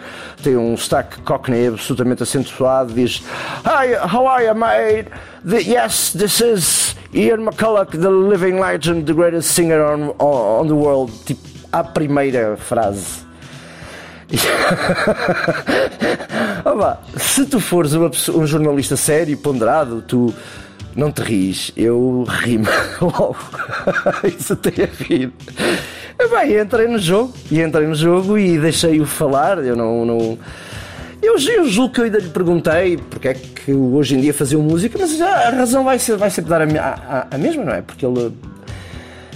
tem 0.44 0.58
um 0.58 0.74
stack 0.76 1.22
cockney 1.22 1.68
absolutamente 1.68 2.24
acentuado. 2.24 2.94
Diz: 2.94 3.24
Hi, 3.66 3.96
how 4.14 4.28
are 4.28 4.46
you, 4.46 4.56
mate? 4.56 5.10
The, 5.46 5.60
yes, 5.60 6.14
this 6.14 6.42
is 6.42 6.96
Ian 7.14 7.46
McCulloch, 7.46 7.92
the 7.92 8.10
living 8.10 8.60
legend, 8.60 9.06
the 9.06 9.14
greatest 9.14 9.52
singer 9.52 9.82
on, 9.84 10.14
on 10.20 10.68
the 10.68 10.76
world. 10.76 11.12
Tipo, 11.26 11.54
a 11.72 11.84
primeira 11.84 12.56
frase. 12.56 13.24
Opa, 16.66 17.00
se 17.18 17.46
tu 17.46 17.60
fores 17.60 17.94
uma, 17.94 18.10
um 18.36 18.48
jornalista 18.48 18.98
sério, 18.98 19.38
ponderado, 19.38 20.04
tu 20.08 20.34
não 20.96 21.12
te 21.12 21.22
ris. 21.22 21.72
Eu 21.76 22.26
rimo 22.28 22.68
logo. 23.02 23.38
Isso 24.28 24.56
tem 24.56 24.86
a. 24.86 24.90
Bem, 26.28 26.60
entrei 26.60 26.88
no 26.88 27.00
jogo 27.00 27.34
e 27.52 27.62
entrei 27.62 27.88
no 27.88 27.96
jogo 27.96 28.38
e 28.38 28.58
deixei-o 28.58 29.06
falar. 29.06 29.58
Eu 29.60 29.76
não. 29.76 30.06
não... 30.06 30.38
Eu, 31.22 31.38
eu 31.38 31.70
julgo 31.70 31.94
que 31.94 32.02
eu 32.02 32.06
ainda 32.06 32.20
lhe 32.20 32.30
perguntei 32.30 32.98
porque 32.98 33.30
é 33.30 33.34
que 33.34 33.74
hoje 33.74 34.16
em 34.16 34.20
dia 34.20 34.34
fazia 34.34 34.58
música, 34.58 34.98
mas 35.00 35.22
a 35.22 35.52
razão 35.52 35.84
vai, 35.84 35.98
ser, 35.98 36.18
vai 36.18 36.30
sempre 36.30 36.50
dar 36.50 36.62
a, 36.62 36.66
a, 36.66 37.36
a 37.36 37.38
mesma, 37.38 37.64
não 37.64 37.74
é? 37.74 37.82
Porque 37.82 38.06
ele. 38.06 38.34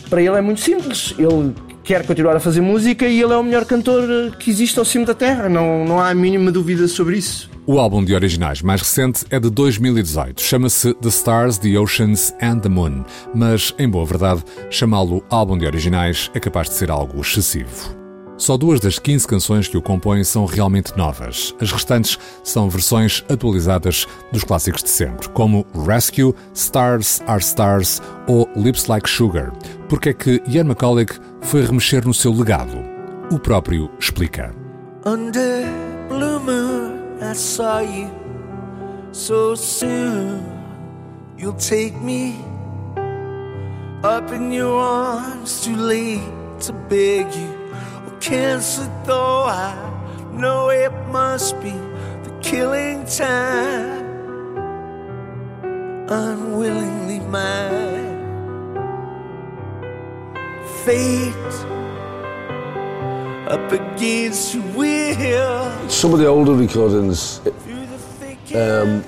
Para 0.10 0.22
ele 0.22 0.36
é 0.36 0.42
muito 0.42 0.62
simples. 0.62 1.14
Ele 1.18 1.54
quer 1.88 2.06
continuar 2.06 2.36
a 2.36 2.40
fazer 2.42 2.60
música 2.60 3.08
e 3.08 3.22
ele 3.22 3.32
é 3.32 3.38
o 3.38 3.44
melhor 3.44 3.64
cantor 3.64 4.36
que 4.38 4.52
existe 4.52 4.78
ao 4.78 4.84
cimo 4.84 5.06
da 5.06 5.14
terra. 5.14 5.48
Não, 5.48 5.86
não 5.86 6.02
há 6.02 6.10
a 6.10 6.14
mínima 6.14 6.52
dúvida 6.52 6.86
sobre 6.86 7.18
isso. 7.18 7.50
O 7.66 7.80
álbum 7.80 8.04
de 8.04 8.14
originais 8.14 8.62
mais 8.62 8.82
recente 8.82 9.24
é 9.30 9.40
de 9.40 9.50
2018. 9.50 10.42
Chama-se 10.42 10.94
The 10.96 11.08
Stars, 11.08 11.58
The 11.58 11.80
Oceans 11.80 12.36
and 12.42 12.60
the 12.60 12.68
Moon. 12.68 13.06
Mas, 13.34 13.74
em 13.80 13.88
boa 13.88 14.06
verdade, 14.06 14.44
chamá-lo 14.70 15.24
álbum 15.30 15.58
de 15.58 15.66
originais 15.66 16.30
é 16.34 16.42
capaz 16.42 16.68
de 16.70 16.76
ser 16.76 16.92
algo 16.92 17.22
excessivo. 17.22 17.96
Só 18.38 18.56
duas 18.56 18.80
das 18.80 19.00
15 19.00 19.28
canções 19.28 19.68
que 19.68 19.78
o 19.78 19.82
compõem 19.82 20.24
são 20.24 20.46
realmente 20.46 20.96
novas. 20.96 21.56
As 21.60 21.72
restantes 21.72 22.20
são 22.44 22.70
versões 22.70 23.26
atualizadas 23.28 24.06
dos 24.32 24.44
clássicos 24.44 24.84
de 24.84 24.90
sempre, 24.90 25.28
como 25.30 25.66
Rescue, 25.88 26.36
Stars 26.54 27.22
Are 27.26 27.42
Stars 27.42 28.00
ou 28.28 28.48
Lips 28.56 28.86
Like 28.86 29.10
Sugar. 29.10 29.52
Porque 29.90 30.10
é 30.10 30.14
que 30.14 30.42
Ian 30.48 30.66
McCulloch 30.66 31.20
foi 31.42 31.66
remexer 31.66 32.06
no 32.06 32.14
seu 32.14 32.34
legado? 32.34 32.78
O 33.32 33.40
próprio 33.40 33.90
explica. 34.00 34.54
Under 35.06 35.66
blue 36.10 36.40
moon, 36.40 37.18
I 37.22 37.34
saw 37.34 37.80
you 37.80 38.10
so 39.12 39.56
soon. 39.56 40.44
You'll 41.38 41.54
take 41.54 41.96
me 42.02 42.36
up 44.04 44.34
in 44.34 44.52
your 44.52 44.82
arms, 44.82 45.62
too 45.62 45.76
late 45.76 46.22
to 46.66 46.74
beg 46.90 47.28
you. 47.36 47.58
cancer, 48.20 48.92
though 49.06 49.46
I 49.46 49.74
know 50.34 50.70
it 50.70 50.92
must 51.12 51.60
be 51.62 51.72
the 52.24 52.38
killing 52.42 53.06
time. 53.06 54.06
Unwillingly 56.10 57.20
mine. 57.20 57.97
Fate 60.88 61.34
up 63.50 63.74
against 63.74 64.56
your 64.56 64.64
will. 64.74 65.90
Some 65.90 66.14
of 66.14 66.20
the 66.22 66.30
older 66.30 66.54
recordings. 66.54 67.42
Um, 68.56 69.02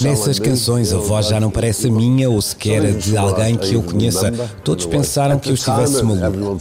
Nessas 0.00 0.40
canções 0.40 0.92
a 0.92 0.98
voz 0.98 1.28
já 1.28 1.38
não 1.38 1.48
parece 1.48 1.86
a 1.86 1.92
minha 1.92 2.28
ou 2.28 2.42
sequer 2.42 2.84
a 2.84 2.90
de 2.90 3.16
alguém 3.16 3.56
que 3.56 3.74
eu 3.74 3.84
conheça. 3.84 4.32
Todos 4.64 4.84
pensaram 4.84 5.38
que 5.38 5.50
eu 5.50 5.54
estivesse 5.54 6.02
maluco. 6.02 6.58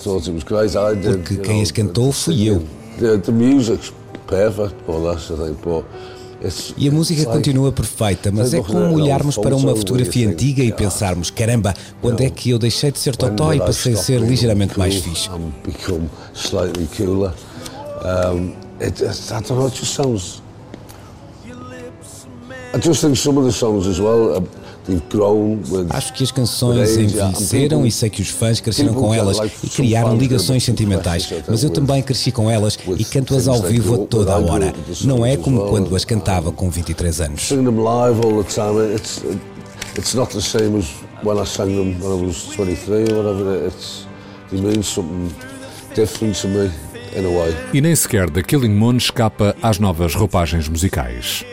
Porque 1.02 1.38
quem 1.38 1.64
as 1.64 1.72
cantou 1.72 2.12
fui 2.12 2.48
eu. 2.48 2.62
E 6.76 6.88
a 6.88 6.92
música 6.92 7.24
continua 7.26 7.72
perfeita, 7.72 8.32
mas 8.32 8.54
é 8.54 8.62
como 8.62 8.96
olharmos 8.96 9.38
para 9.38 9.56
uma 9.56 9.76
fotografia 9.76 10.28
antiga 10.28 10.64
e 10.64 10.72
pensarmos: 10.72 11.30
caramba, 11.30 11.74
quando 12.02 12.22
é 12.22 12.30
que 12.30 12.50
eu 12.50 12.58
deixei 12.58 12.92
de 12.92 13.00
ser 13.00 13.16
totó 13.16 13.54
e 13.54 13.60
passei 13.60 13.94
a 13.94 13.98
ser 13.98 14.20
ligeiramente 14.20 14.78
mais 14.78 14.96
fixe? 14.96 15.30
Um, 18.04 18.56
it, 18.80 19.00
I 19.04 19.42
don't 19.42 19.50
know, 19.52 19.68
it 19.68 19.76
just 19.76 19.94
sounds 19.94 20.42
Acho 25.90 26.14
que 26.14 26.24
as 26.24 26.32
canções 26.32 26.98
envelheceram 26.98 27.86
e 27.86 27.92
sei 27.92 28.10
que 28.10 28.22
os 28.22 28.30
fãs 28.30 28.60
cresceram 28.60 28.94
com 28.94 29.14
elas 29.14 29.38
e 29.64 29.70
criaram 29.70 30.18
ligações 30.18 30.64
sentimentais, 30.64 31.32
mas 31.48 31.64
eu 31.64 31.70
também 31.70 32.02
cresci 32.02 32.32
com 32.32 32.50
elas 32.50 32.78
e 32.98 33.06
canto-as 33.06 33.48
ao 33.48 33.62
vivo 33.62 34.04
a 34.04 34.08
toda 34.08 34.34
a 34.34 34.40
hora. 34.40 34.74
Não 35.04 35.26
é 35.26 35.38
como 35.38 35.68
quando 35.68 35.96
as 35.96 36.06
cantava 36.06 36.52
com 36.52 36.70
23 36.70 37.22
anos. 37.22 37.50
It's 39.98 40.14
not 40.14 40.32
the 40.32 40.40
same 40.42 40.78
as 40.78 40.90
when 41.22 41.38
I 41.38 41.44
sang 41.44 41.76
them 41.76 42.00
when 42.00 42.12
I 42.12 42.26
was 42.28 42.46
23 42.56 43.12
or 43.12 43.18
whatever. 43.18 43.68
It's, 43.68 44.08
it 44.52 44.62
means 44.62 44.88
something 44.88 45.34
different 45.94 46.36
to 46.42 46.48
me. 46.48 46.72
E 47.74 47.82
nem 47.82 47.96
sequer 47.96 48.30
The 48.30 48.42
Killing 48.42 48.74
Moon 48.74 48.98
escapa 48.98 49.56
às 49.62 49.80
novas 49.80 50.16
roupagens 50.16 50.68
musicais. 50.68 51.46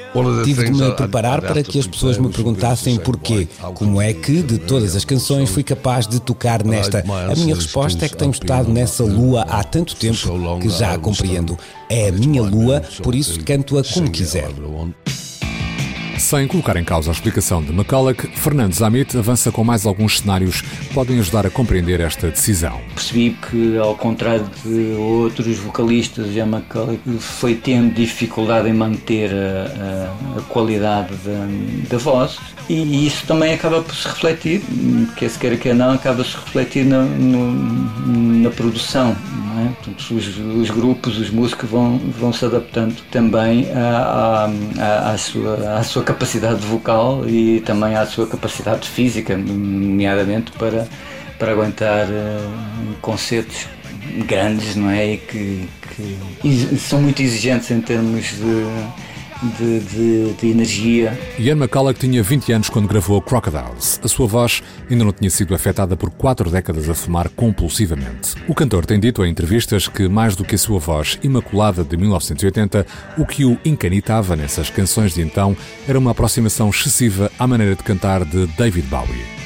Tive 0.44 0.64
de 0.64 0.72
me 0.72 0.92
preparar 0.92 1.40
para 1.42 1.62
que 1.62 1.78
as 1.78 1.86
pessoas 1.86 2.18
me 2.18 2.28
perguntassem 2.30 2.98
porquê. 2.98 3.48
Como 3.74 4.00
é 4.00 4.12
que, 4.12 4.42
de 4.42 4.58
todas 4.58 4.96
as 4.96 5.04
canções, 5.04 5.50
fui 5.50 5.62
capaz 5.62 6.06
de 6.06 6.20
tocar 6.20 6.64
nesta? 6.64 7.00
A 7.00 7.34
minha 7.36 7.54
resposta 7.54 8.06
é 8.06 8.08
que 8.08 8.16
tenho 8.16 8.30
estado 8.30 8.70
nessa 8.70 9.04
lua 9.04 9.42
há 9.42 9.62
tanto 9.62 9.94
tempo 9.96 10.18
que 10.60 10.68
já 10.68 10.94
a 10.94 10.98
compreendo. 10.98 11.58
É 11.90 12.08
a 12.08 12.12
minha 12.12 12.42
lua, 12.42 12.82
por 13.02 13.14
isso 13.14 13.42
canto-a 13.44 13.82
como 13.84 14.10
quiser. 14.10 14.48
Sem 16.18 16.48
colocar 16.48 16.76
em 16.76 16.82
causa 16.84 17.10
a 17.10 17.12
explicação 17.12 17.62
de 17.62 17.70
McCulloch, 17.70 18.26
Fernando 18.34 18.72
Zamit 18.72 19.16
avança 19.16 19.52
com 19.52 19.62
mais 19.62 19.86
alguns 19.86 20.18
cenários 20.18 20.62
que 20.62 20.92
podem 20.92 21.18
ajudar 21.20 21.46
a 21.46 21.50
compreender 21.50 22.00
esta 22.00 22.28
decisão. 22.28 22.80
Percebi 22.94 23.36
que, 23.48 23.78
ao 23.78 23.94
contrário 23.94 24.44
de 24.64 24.96
outros 24.98 25.58
vocalistas, 25.58 26.32
já 26.32 26.44
McCulloch 26.44 27.00
foi 27.20 27.54
tendo 27.54 27.94
dificuldade 27.94 28.68
em 28.68 28.72
manter 28.72 29.30
a, 29.32 30.34
a, 30.34 30.38
a 30.38 30.42
qualidade 30.42 31.14
da, 31.24 31.88
da 31.88 31.98
voz 31.98 32.38
e 32.68 33.06
isso 33.06 33.26
também 33.26 33.54
acaba 33.54 33.80
por 33.80 33.94
se 33.94 34.06
refletir, 34.06 34.60
quer 35.16 35.30
se 35.30 35.38
queira 35.38 35.56
que 35.56 35.72
não, 35.72 35.92
acaba 35.92 36.22
se 36.22 36.36
refletir 36.36 36.84
na, 36.84 37.02
no, 37.02 38.42
na 38.42 38.50
produção. 38.50 39.16
É? 39.58 39.90
Os, 39.90 40.10
os, 40.10 40.70
grupos, 40.70 41.18
os 41.18 41.30
músicos 41.30 41.68
vão, 41.68 41.98
vão 41.98 42.32
se 42.32 42.44
adaptando 42.44 42.94
também 43.10 43.66
à, 43.72 45.16
sua, 45.18 45.78
à 45.78 45.82
sua 45.82 46.04
capacidade 46.08 46.64
vocal 46.64 47.28
e 47.28 47.60
também 47.60 47.94
à 47.94 48.06
sua 48.06 48.26
capacidade 48.26 48.88
física, 48.88 49.36
nomeadamente 49.36 50.50
para, 50.52 50.88
para 51.38 51.52
aguentar 51.52 52.06
uh, 52.06 52.96
concertos 53.02 53.66
grandes, 54.26 54.74
não 54.74 54.88
é? 54.88 55.12
E 55.12 55.16
que, 55.18 55.68
que 56.40 56.78
são 56.78 57.02
muito 57.02 57.20
exigentes 57.20 57.70
em 57.70 57.82
termos 57.82 58.24
de 58.24 58.64
de, 59.42 59.80
de, 59.80 60.32
de, 60.34 60.50
energia. 60.50 61.18
Ian 61.38 61.56
McCulloch 61.56 61.98
tinha 61.98 62.22
20 62.22 62.52
anos 62.52 62.68
quando 62.68 62.88
gravou 62.88 63.20
Crocodiles. 63.22 64.00
A 64.02 64.08
sua 64.08 64.26
voz 64.26 64.62
ainda 64.90 65.04
não 65.04 65.12
tinha 65.12 65.30
sido 65.30 65.54
afetada 65.54 65.96
por 65.96 66.10
quatro 66.10 66.50
décadas 66.50 66.88
a 66.88 66.94
fumar 66.94 67.28
compulsivamente. 67.28 68.34
O 68.46 68.54
cantor 68.54 68.84
tem 68.84 68.98
dito 68.98 69.24
em 69.24 69.30
entrevistas 69.30 69.86
que, 69.86 70.08
mais 70.08 70.34
do 70.34 70.44
que 70.44 70.54
a 70.54 70.58
sua 70.58 70.78
voz 70.78 71.18
imaculada 71.22 71.84
de 71.84 71.96
1980, 71.96 72.86
o 73.16 73.24
que 73.24 73.44
o 73.44 73.58
encanitava 73.64 74.34
nessas 74.34 74.70
canções 74.70 75.14
de 75.14 75.22
então 75.22 75.56
era 75.86 75.98
uma 75.98 76.10
aproximação 76.10 76.70
excessiva 76.70 77.30
à 77.38 77.46
maneira 77.46 77.74
de 77.74 77.82
cantar 77.82 78.24
de 78.24 78.46
David 78.48 78.88
Bowie. 78.88 79.38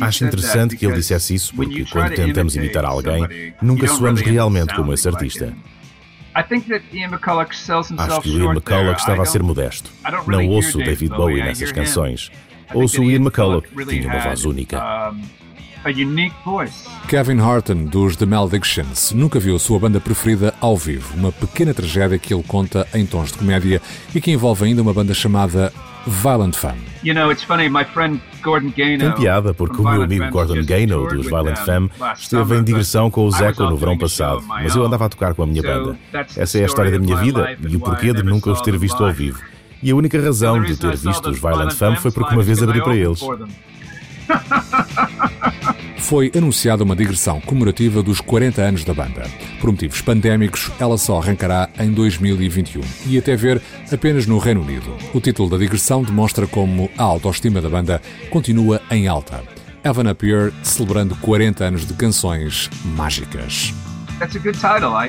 Acho 0.00 0.24
interessante 0.24 0.76
que 0.76 0.86
ele 0.86 0.94
dissesse 0.94 1.34
isso, 1.34 1.52
porque 1.54 1.84
quando 1.84 2.14
tentamos 2.14 2.54
imitar 2.54 2.84
alguém, 2.84 3.52
nunca 3.60 3.88
soamos 3.88 4.20
realmente 4.20 4.74
como 4.74 4.92
esse 4.92 5.08
artista. 5.08 5.52
Acho 7.98 8.20
que 8.22 8.30
o 8.30 8.38
Ian 8.38 8.52
McCulloch 8.52 9.00
estava 9.00 9.22
a 9.22 9.26
ser 9.26 9.42
modesto. 9.42 9.90
Não 10.26 10.46
ouço 10.48 10.78
David 10.78 11.14
Bowie 11.14 11.42
nessas 11.42 11.72
canções. 11.72 12.30
Ouço 12.74 13.00
o 13.00 13.04
Ian 13.10 13.20
McCulloch, 13.20 13.66
que 13.68 13.86
tinha 13.86 14.08
uma 14.08 14.20
voz 14.20 14.44
única. 14.44 14.78
Kevin 17.08 17.40
Horton, 17.40 17.84
dos 17.84 18.16
The 18.16 18.26
Maledictions, 18.26 19.12
nunca 19.12 19.38
viu 19.38 19.56
a 19.56 19.58
sua 19.58 19.78
banda 19.78 20.00
preferida 20.00 20.52
ao 20.60 20.76
vivo. 20.76 21.16
Uma 21.16 21.32
pequena 21.32 21.72
tragédia 21.72 22.18
que 22.18 22.34
ele 22.34 22.42
conta 22.42 22.86
em 22.92 23.06
tons 23.06 23.32
de 23.32 23.38
comédia 23.38 23.80
e 24.14 24.20
que 24.20 24.30
envolve 24.30 24.64
ainda 24.64 24.82
uma 24.82 24.92
banda 24.92 25.14
chamada 25.14 25.72
Violent 26.08 26.54
Femme. 26.54 26.80
Tem 28.98 29.12
piada 29.12 29.54
porque 29.54 29.80
o 29.80 29.84
meu 29.84 30.02
amigo 30.02 30.28
Gordon 30.30 30.64
Gano, 30.64 31.08
dos 31.08 31.26
Violent 31.26 31.58
Femme, 31.58 31.90
esteve 32.16 32.56
em 32.56 32.64
digressão 32.64 33.10
com 33.10 33.24
o 33.26 33.30
Zeco 33.30 33.62
no 33.64 33.76
verão 33.76 33.96
passado, 33.98 34.42
mas 34.46 34.74
eu 34.74 34.84
andava 34.84 35.06
a 35.06 35.08
tocar 35.08 35.34
com 35.34 35.42
a 35.42 35.46
minha 35.46 35.62
banda. 35.62 35.96
Essa 36.36 36.58
é 36.58 36.62
a 36.62 36.66
história 36.66 36.90
da 36.90 36.98
minha 36.98 37.16
vida 37.16 37.56
e 37.68 37.76
o 37.76 37.80
porquê 37.80 38.12
de 38.12 38.22
nunca 38.22 38.50
os 38.50 38.60
ter 38.60 38.76
visto 38.78 39.04
ao 39.04 39.12
vivo. 39.12 39.38
E 39.82 39.90
a 39.90 39.96
única 39.96 40.20
razão 40.20 40.60
de 40.62 40.76
ter 40.76 40.96
visto 40.96 41.30
os 41.30 41.38
Violent 41.38 41.72
Femme 41.72 41.96
foi 41.96 42.10
porque 42.10 42.34
uma 42.34 42.42
vez 42.42 42.62
abri 42.62 42.82
para 42.82 42.96
eles. 42.96 43.20
Foi 45.98 46.30
anunciada 46.36 46.84
uma 46.84 46.96
digressão 46.96 47.40
comemorativa 47.40 48.02
dos 48.02 48.20
40 48.20 48.62
anos 48.62 48.84
da 48.84 48.94
banda. 48.94 49.26
Por 49.60 49.70
motivos 49.70 50.00
pandémicos, 50.00 50.70
ela 50.80 50.96
só 50.96 51.20
arrancará 51.20 51.68
em 51.78 51.92
2021 51.92 52.80
e 53.06 53.18
até 53.18 53.36
ver 53.36 53.60
apenas 53.92 54.26
no 54.26 54.38
Reino 54.38 54.62
Unido. 54.62 54.96
O 55.12 55.20
título 55.20 55.50
da 55.50 55.58
digressão 55.58 56.02
demonstra 56.02 56.46
como 56.46 56.90
a 56.96 57.02
autoestima 57.02 57.60
da 57.60 57.68
banda 57.68 58.00
continua 58.30 58.80
em 58.90 59.06
alta. 59.06 59.42
Evan 59.84 60.08
Appear 60.10 60.52
celebrando 60.62 61.14
40 61.16 61.64
anos 61.64 61.86
de 61.86 61.92
canções 61.94 62.70
mágicas. 62.84 63.74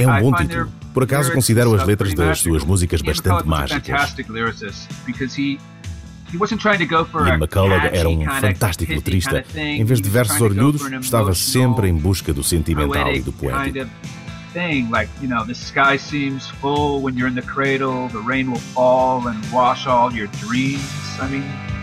É 0.04 0.08
um 0.08 0.22
bom 0.22 0.34
título. 0.34 0.72
Por 0.94 1.04
acaso 1.04 1.32
considero 1.32 1.74
as 1.76 1.86
letras 1.86 2.14
das 2.14 2.40
suas 2.40 2.64
músicas 2.64 3.02
bastante 3.02 3.48
mágicas. 3.48 4.14
Ian 6.34 7.40
McCullough 7.40 7.90
era 7.92 8.10
um 8.10 8.26
fantástico 8.26 8.92
letrista. 8.92 9.44
Em 9.56 9.84
vez 9.84 10.02
de 10.02 10.10
versos 10.10 10.40
orlhudos, 10.40 10.82
estava 11.02 11.34
sempre 11.34 11.88
em 11.88 11.96
busca 11.96 12.34
do 12.34 12.44
sentimental 12.44 13.14
e 13.14 13.22
do 13.22 13.32
poético. 13.32 13.90
thing 14.52 14.90
like 14.90 15.08
you 15.22 15.28
know 15.28 15.46
the 15.46 15.54
sky 15.54 15.96
seems 15.96 16.48
full 16.48 17.02
when 17.04 17.16
you're 17.16 17.28
in 17.28 17.36
the 17.36 17.42
cradle 17.42 18.08
the 18.08 18.20
rain 18.20 18.50
will 18.50 18.58
fall 18.74 19.28
and 19.28 19.38
wash 19.54 19.86
all 19.86 20.12
your 20.12 20.26
dreams 20.42 20.82
i 21.22 21.30
mean 21.30 21.79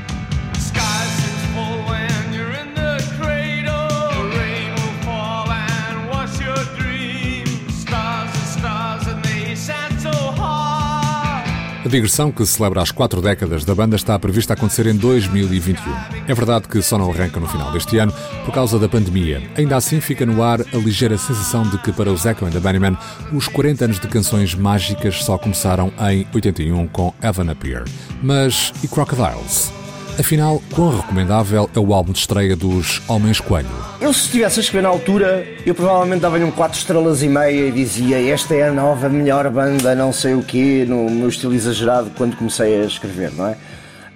A 11.87 11.89
digressão, 11.89 12.33
que 12.33 12.45
celebra 12.45 12.83
as 12.83 12.91
quatro 12.91 13.23
décadas 13.23 13.65
da 13.65 13.73
banda, 13.73 13.95
está 13.95 14.19
prevista 14.19 14.55
acontecer 14.55 14.89
em 14.89 14.97
2021. 14.97 15.85
É 16.27 16.35
verdade 16.35 16.67
que 16.67 16.83
só 16.83 16.99
não 16.99 17.09
arranca 17.13 17.39
no 17.39 17.47
final 17.47 17.71
deste 17.71 17.97
ano 17.97 18.13
por 18.45 18.53
causa 18.53 18.77
da 18.77 18.89
pandemia. 18.89 19.41
Ainda 19.57 19.77
assim, 19.77 20.01
fica 20.01 20.27
no 20.27 20.43
ar 20.43 20.63
a 20.63 20.77
ligeira 20.79 21.17
sensação 21.17 21.63
de 21.63 21.79
que, 21.79 21.93
para 21.93 22.11
os 22.11 22.27
Echo 22.27 22.45
and 22.45 22.51
the 22.51 22.59
Bunnymen, 22.59 22.99
os 23.33 23.47
40 23.47 23.85
anos 23.85 24.01
de 24.01 24.09
canções 24.09 24.53
mágicas 24.53 25.23
só 25.23 25.39
começaram 25.39 25.93
em 26.11 26.27
81 26.35 26.89
com 26.89 27.15
Evan 27.23 27.53
Appear. 27.53 27.85
Mas 28.21 28.73
e 28.83 28.89
Crocodiles? 28.89 29.76
Afinal, 30.19 30.63
quão 30.75 30.97
recomendável 30.97 31.69
é 31.75 31.79
o 31.79 31.93
álbum 31.93 32.11
de 32.11 32.21
estreia 32.21 32.57
dos 32.57 33.03
Homens 33.07 33.39
Coelho? 33.39 33.69
Eu, 34.01 34.13
se 34.15 34.21
estivesse 34.21 34.61
a 34.61 34.63
escrever 34.63 34.83
na 34.83 34.89
altura, 34.89 35.47
eu 35.67 35.75
provavelmente 35.75 36.21
dava-lhe 36.21 36.43
um 36.43 36.51
4 36.51 36.79
estrelas 36.79 37.23
e 37.23 37.29
meia 37.29 37.69
e 37.69 37.71
dizia 37.71 38.33
esta 38.33 38.55
é 38.55 38.69
a 38.69 38.73
nova 38.73 39.11
melhor 39.11 39.51
banda, 39.51 39.95
não 39.95 40.15
sei 40.15 40.35
o 40.35 40.43
quê, 40.43 40.87
no 40.89 41.11
meu 41.11 41.29
estilo 41.29 41.53
exagerado 41.53 42.11
quando 42.17 42.35
comecei 42.35 42.81
a 42.81 42.87
escrever, 42.87 43.31
não 43.37 43.49
é? 43.49 43.57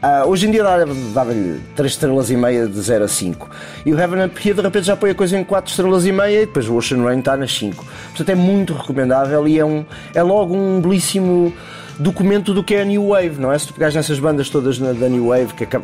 Uh, 0.03 0.27
hoje 0.29 0.49
em 0.49 0.51
dia 0.51 0.65
dava-lhe 1.13 1.61
3 1.77 1.93
estrelas 1.93 2.31
e 2.31 2.37
meia 2.37 2.67
de 2.67 2.81
0 2.81 3.05
a 3.05 3.09
5. 3.09 3.51
E 3.85 3.93
o 3.93 4.01
Heaven 4.01 4.25
Up 4.25 4.49
Here 4.49 4.57
de 4.57 4.63
repente 4.63 4.87
já 4.87 4.97
põe 4.97 5.11
a 5.11 5.15
coisa 5.15 5.39
em 5.39 5.45
4 5.45 5.71
estrelas 5.71 6.07
e 6.07 6.13
meia 6.13 6.43
e 6.43 6.47
depois 6.47 6.67
o 6.67 6.77
Ocean 6.77 7.05
Rain 7.05 7.19
está 7.19 7.37
nas 7.37 7.53
5. 7.53 7.85
Portanto 8.09 8.29
é 8.31 8.35
muito 8.35 8.73
recomendável 8.73 9.47
e 9.47 9.59
é, 9.59 9.65
um, 9.65 9.85
é 10.15 10.23
logo 10.23 10.57
um 10.57 10.81
belíssimo 10.81 11.53
documento 12.01 12.53
do 12.55 12.65
que 12.65 12.75
é 12.75 12.83
a 12.83 12.85
New 12.85 13.09
Wave, 13.09 13.39
não 13.39 13.53
é? 13.53 13.59
Se 13.59 13.67
tu 13.67 13.75
pegares 13.75 13.95
nessas 13.95 14.19
bandas 14.19 14.49
todas 14.49 14.79
na, 14.79 14.93
da 14.93 15.09
New 15.09 15.29
Wave, 15.29 15.55
que, 15.55 15.67
que, 15.67 15.81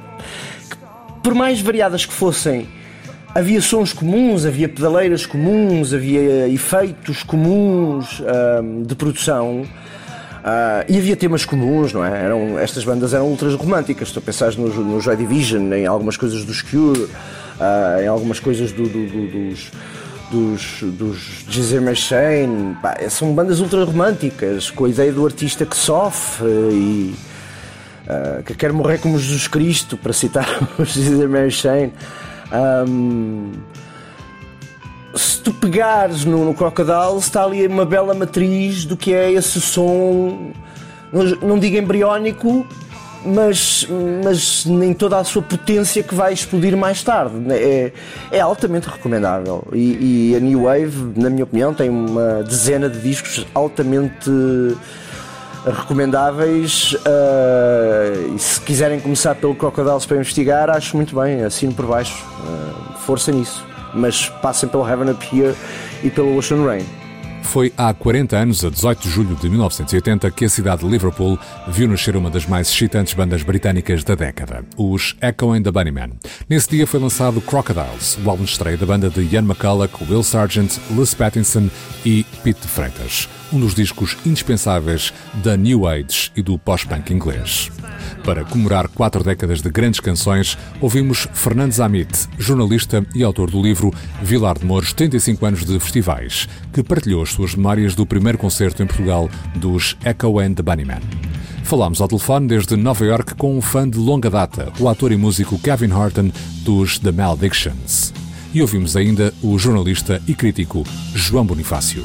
por 1.23 1.35
mais 1.35 1.61
variadas 1.61 2.07
que 2.07 2.13
fossem, 2.13 2.67
havia 3.35 3.61
sons 3.61 3.93
comuns, 3.93 4.47
havia 4.47 4.69
pedaleiras 4.69 5.27
comuns, 5.27 5.93
havia 5.93 6.49
efeitos 6.49 7.23
comuns 7.23 8.23
de 8.87 8.95
produção. 8.95 9.67
Uh, 10.47 10.87
e 10.89 10.97
havia 10.97 11.17
temas 11.17 11.45
comuns, 11.45 11.93
não 11.93 12.05
é? 12.05 12.23
Eram, 12.23 12.57
estas 12.57 12.85
bandas 12.85 13.13
eram 13.13 13.27
ultras 13.27 13.53
românticas. 13.55 14.13
Tu 14.13 14.21
pensares 14.21 14.57
no, 14.57 14.69
no 14.69 15.01
Joy 15.01 15.17
Division, 15.17 15.73
em 15.73 15.87
algumas 15.87 16.17
coisas 16.17 16.45
dos 16.45 16.63
Cure, 16.63 17.01
uh, 17.01 18.01
em 18.01 18.07
algumas 18.07 18.39
coisas 18.39 18.71
do, 18.71 18.85
do, 18.85 19.07
do, 19.07 19.27
dos 19.27 19.73
dos, 20.31 20.79
dos 20.83 21.45
Gizer 21.49 21.81
Machine, 21.81 22.77
são 23.11 23.35
bandas 23.35 23.61
ultra 23.61 23.85
românticas, 23.85 24.71
com 24.71 24.85
a 24.85 24.89
ideia 24.89 25.13
do 25.13 25.25
artista 25.25 25.65
que 25.65 25.77
sofre 25.77 26.47
e 26.49 27.15
uh, 28.07 28.43
que 28.43 28.55
quer 28.55 28.73
morrer 28.73 28.99
como 28.99 29.19
Jesus 29.19 29.47
Cristo, 29.49 29.97
para 29.97 30.13
citar 30.13 30.47
os 30.79 30.89
Gizer 30.89 31.29
Machine. 31.29 31.93
Um, 32.53 33.53
se 35.15 35.41
tu 35.41 35.53
pegares 35.53 36.25
no, 36.25 36.45
no 36.45 36.55
Crocodile, 36.55 37.19
está 37.19 37.45
ali 37.45 37.67
uma 37.67 37.87
bela 37.87 38.15
matriz 38.15 38.85
do 38.85 38.97
que 38.97 39.15
é 39.15 39.33
esse 39.33 39.61
som, 39.61 40.53
não, 41.13 41.25
não 41.43 41.59
digo 41.59 41.77
embriónico, 41.77 42.67
mas, 43.27 43.87
mas 44.25 44.65
nem 44.65 44.95
toda 44.95 45.19
a 45.19 45.25
sua 45.25 45.43
potência 45.43 46.03
que 46.03 46.15
vai 46.15 46.33
explodir 46.33 46.77
mais 46.77 47.03
tarde. 47.03 47.35
É, 47.51 47.93
é 48.31 48.41
altamente 48.41 48.89
recomendável. 48.89 49.65
E, 49.73 50.31
e, 50.31 50.37
a 50.37 50.41
New 50.41 50.63
Wave, 50.63 51.13
na 51.17 51.29
minha 51.29 51.45
opinião, 51.45 51.75
tem 51.75 51.91
uma 51.91 52.43
dezena 52.43 52.89
de 52.89 53.01
discos 53.01 53.47
altamente 53.55 54.31
recomendáveis. 55.65 56.93
Uh, 56.93 58.35
e 58.35 58.39
se 58.39 58.61
quiserem 58.61 59.01
começar 59.01 59.35
pelo 59.35 59.55
Crocodiles 59.55 60.07
para 60.07 60.17
investigar, 60.17 60.71
acho 60.71 60.97
muito 60.97 61.15
bem, 61.19 61.43
assino 61.43 61.75
por 61.75 61.87
baixo. 61.87 62.25
Uh, 62.41 62.99
força 62.99 63.33
nisso. 63.33 63.65
Mas 63.93 64.29
passem 64.29 64.69
pelo 64.69 64.89
Heaven 64.89 65.11
Up 65.11 65.27
Here 65.33 65.55
e 66.05 66.11
pelo 66.11 66.37
Ocean 66.37 66.65
Rain. 66.65 67.06
Foi 67.47 67.73
há 67.77 67.95
40 67.95 68.37
anos, 68.37 68.65
a 68.65 68.71
18 68.71 69.03
de 69.03 69.09
julho 69.09 69.37
de 69.37 69.49
1980, 69.49 70.31
que 70.31 70.45
a 70.45 70.49
cidade 70.49 70.83
de 70.83 70.89
Liverpool 70.89 71.39
viu 71.69 71.89
nascer 71.89 72.17
uma 72.17 72.29
das 72.29 72.47
mais 72.47 72.69
excitantes 72.69 73.15
bandas 73.15 73.43
britânicas 73.43 74.05
da 74.05 74.15
década, 74.15 74.65
os 74.77 75.17
Echo 75.23 75.53
and 75.53 75.63
the 75.63 75.71
Bunnymen. 75.71 76.13
Nesse 76.49 76.69
dia 76.69 76.87
foi 76.87 77.01
lançado 77.01 77.41
Crocodiles, 77.41 78.19
o 78.23 78.29
álbum 78.29 78.45
de 78.45 78.51
estreia 78.51 78.77
da 78.77 78.85
banda 78.85 79.09
de 79.09 79.23
Ian 79.23 79.45
McCulloch, 79.45 79.93
Will 80.11 80.23
Sargent, 80.23 80.77
Liz 80.91 81.15
Pattinson 81.15 81.71
e 82.05 82.25
Pete 82.43 82.67
Freitas, 82.67 83.29
um 83.53 83.61
dos 83.61 83.75
discos 83.75 84.17
indispensáveis 84.25 85.13
da 85.43 85.57
New 85.57 85.87
Age 85.87 86.31
e 86.37 86.43
do 86.43 86.59
pós-punk 86.59 87.13
inglês. 87.13 87.71
Para 88.25 88.45
comemorar 88.45 88.89
quatro 88.89 89.23
décadas 89.23 89.63
de 89.63 89.71
grandes 89.71 90.01
canções, 90.01 90.59
ouvimos 90.81 91.29
Fernandes 91.33 91.81
Amit, 91.81 92.29
jornalista 92.39 93.07
e 93.15 93.23
autor 93.23 93.51
do 93.51 93.63
livro 93.63 93.93
Vilar 94.23 94.59
de 94.59 94.65
Mouros 94.65 94.93
35 94.93 95.47
anos 95.47 95.65
de 95.65 95.79
festivais, 95.79 96.49
que 96.73 96.83
partilhou 96.83 97.23
as 97.23 97.31
suas 97.31 97.55
memórias 97.55 97.95
do 97.95 98.07
primeiro 98.07 98.39
concerto 98.39 98.83
em 98.83 98.87
Portugal 98.87 99.31
dos 99.55 99.97
Echo 100.05 100.39
and 100.41 100.55
the 100.55 100.63
Bunnymen. 100.63 101.01
Falámos 101.63 102.01
ao 102.01 102.09
telefone 102.09 102.47
desde 102.47 102.77
Nova 102.77 103.05
York 103.05 103.35
com 103.35 103.57
um 103.57 103.61
fã 103.61 103.89
de 103.89 103.99
longa 103.99 104.31
data, 104.31 104.73
o 104.79 104.89
ator 104.89 105.11
e 105.11 105.17
músico 105.17 105.59
Kevin 105.59 105.93
Horton 105.93 106.31
dos 106.63 106.99
The 106.99 107.11
Maledictions. 107.11 108.13
E 108.55 108.63
ouvimos 108.63 108.97
ainda 108.97 109.35
o 109.43 109.59
jornalista 109.59 110.23
e 110.29 110.35
crítico 110.35 110.85
João 111.15 111.45
Bonifácio. 111.45 112.05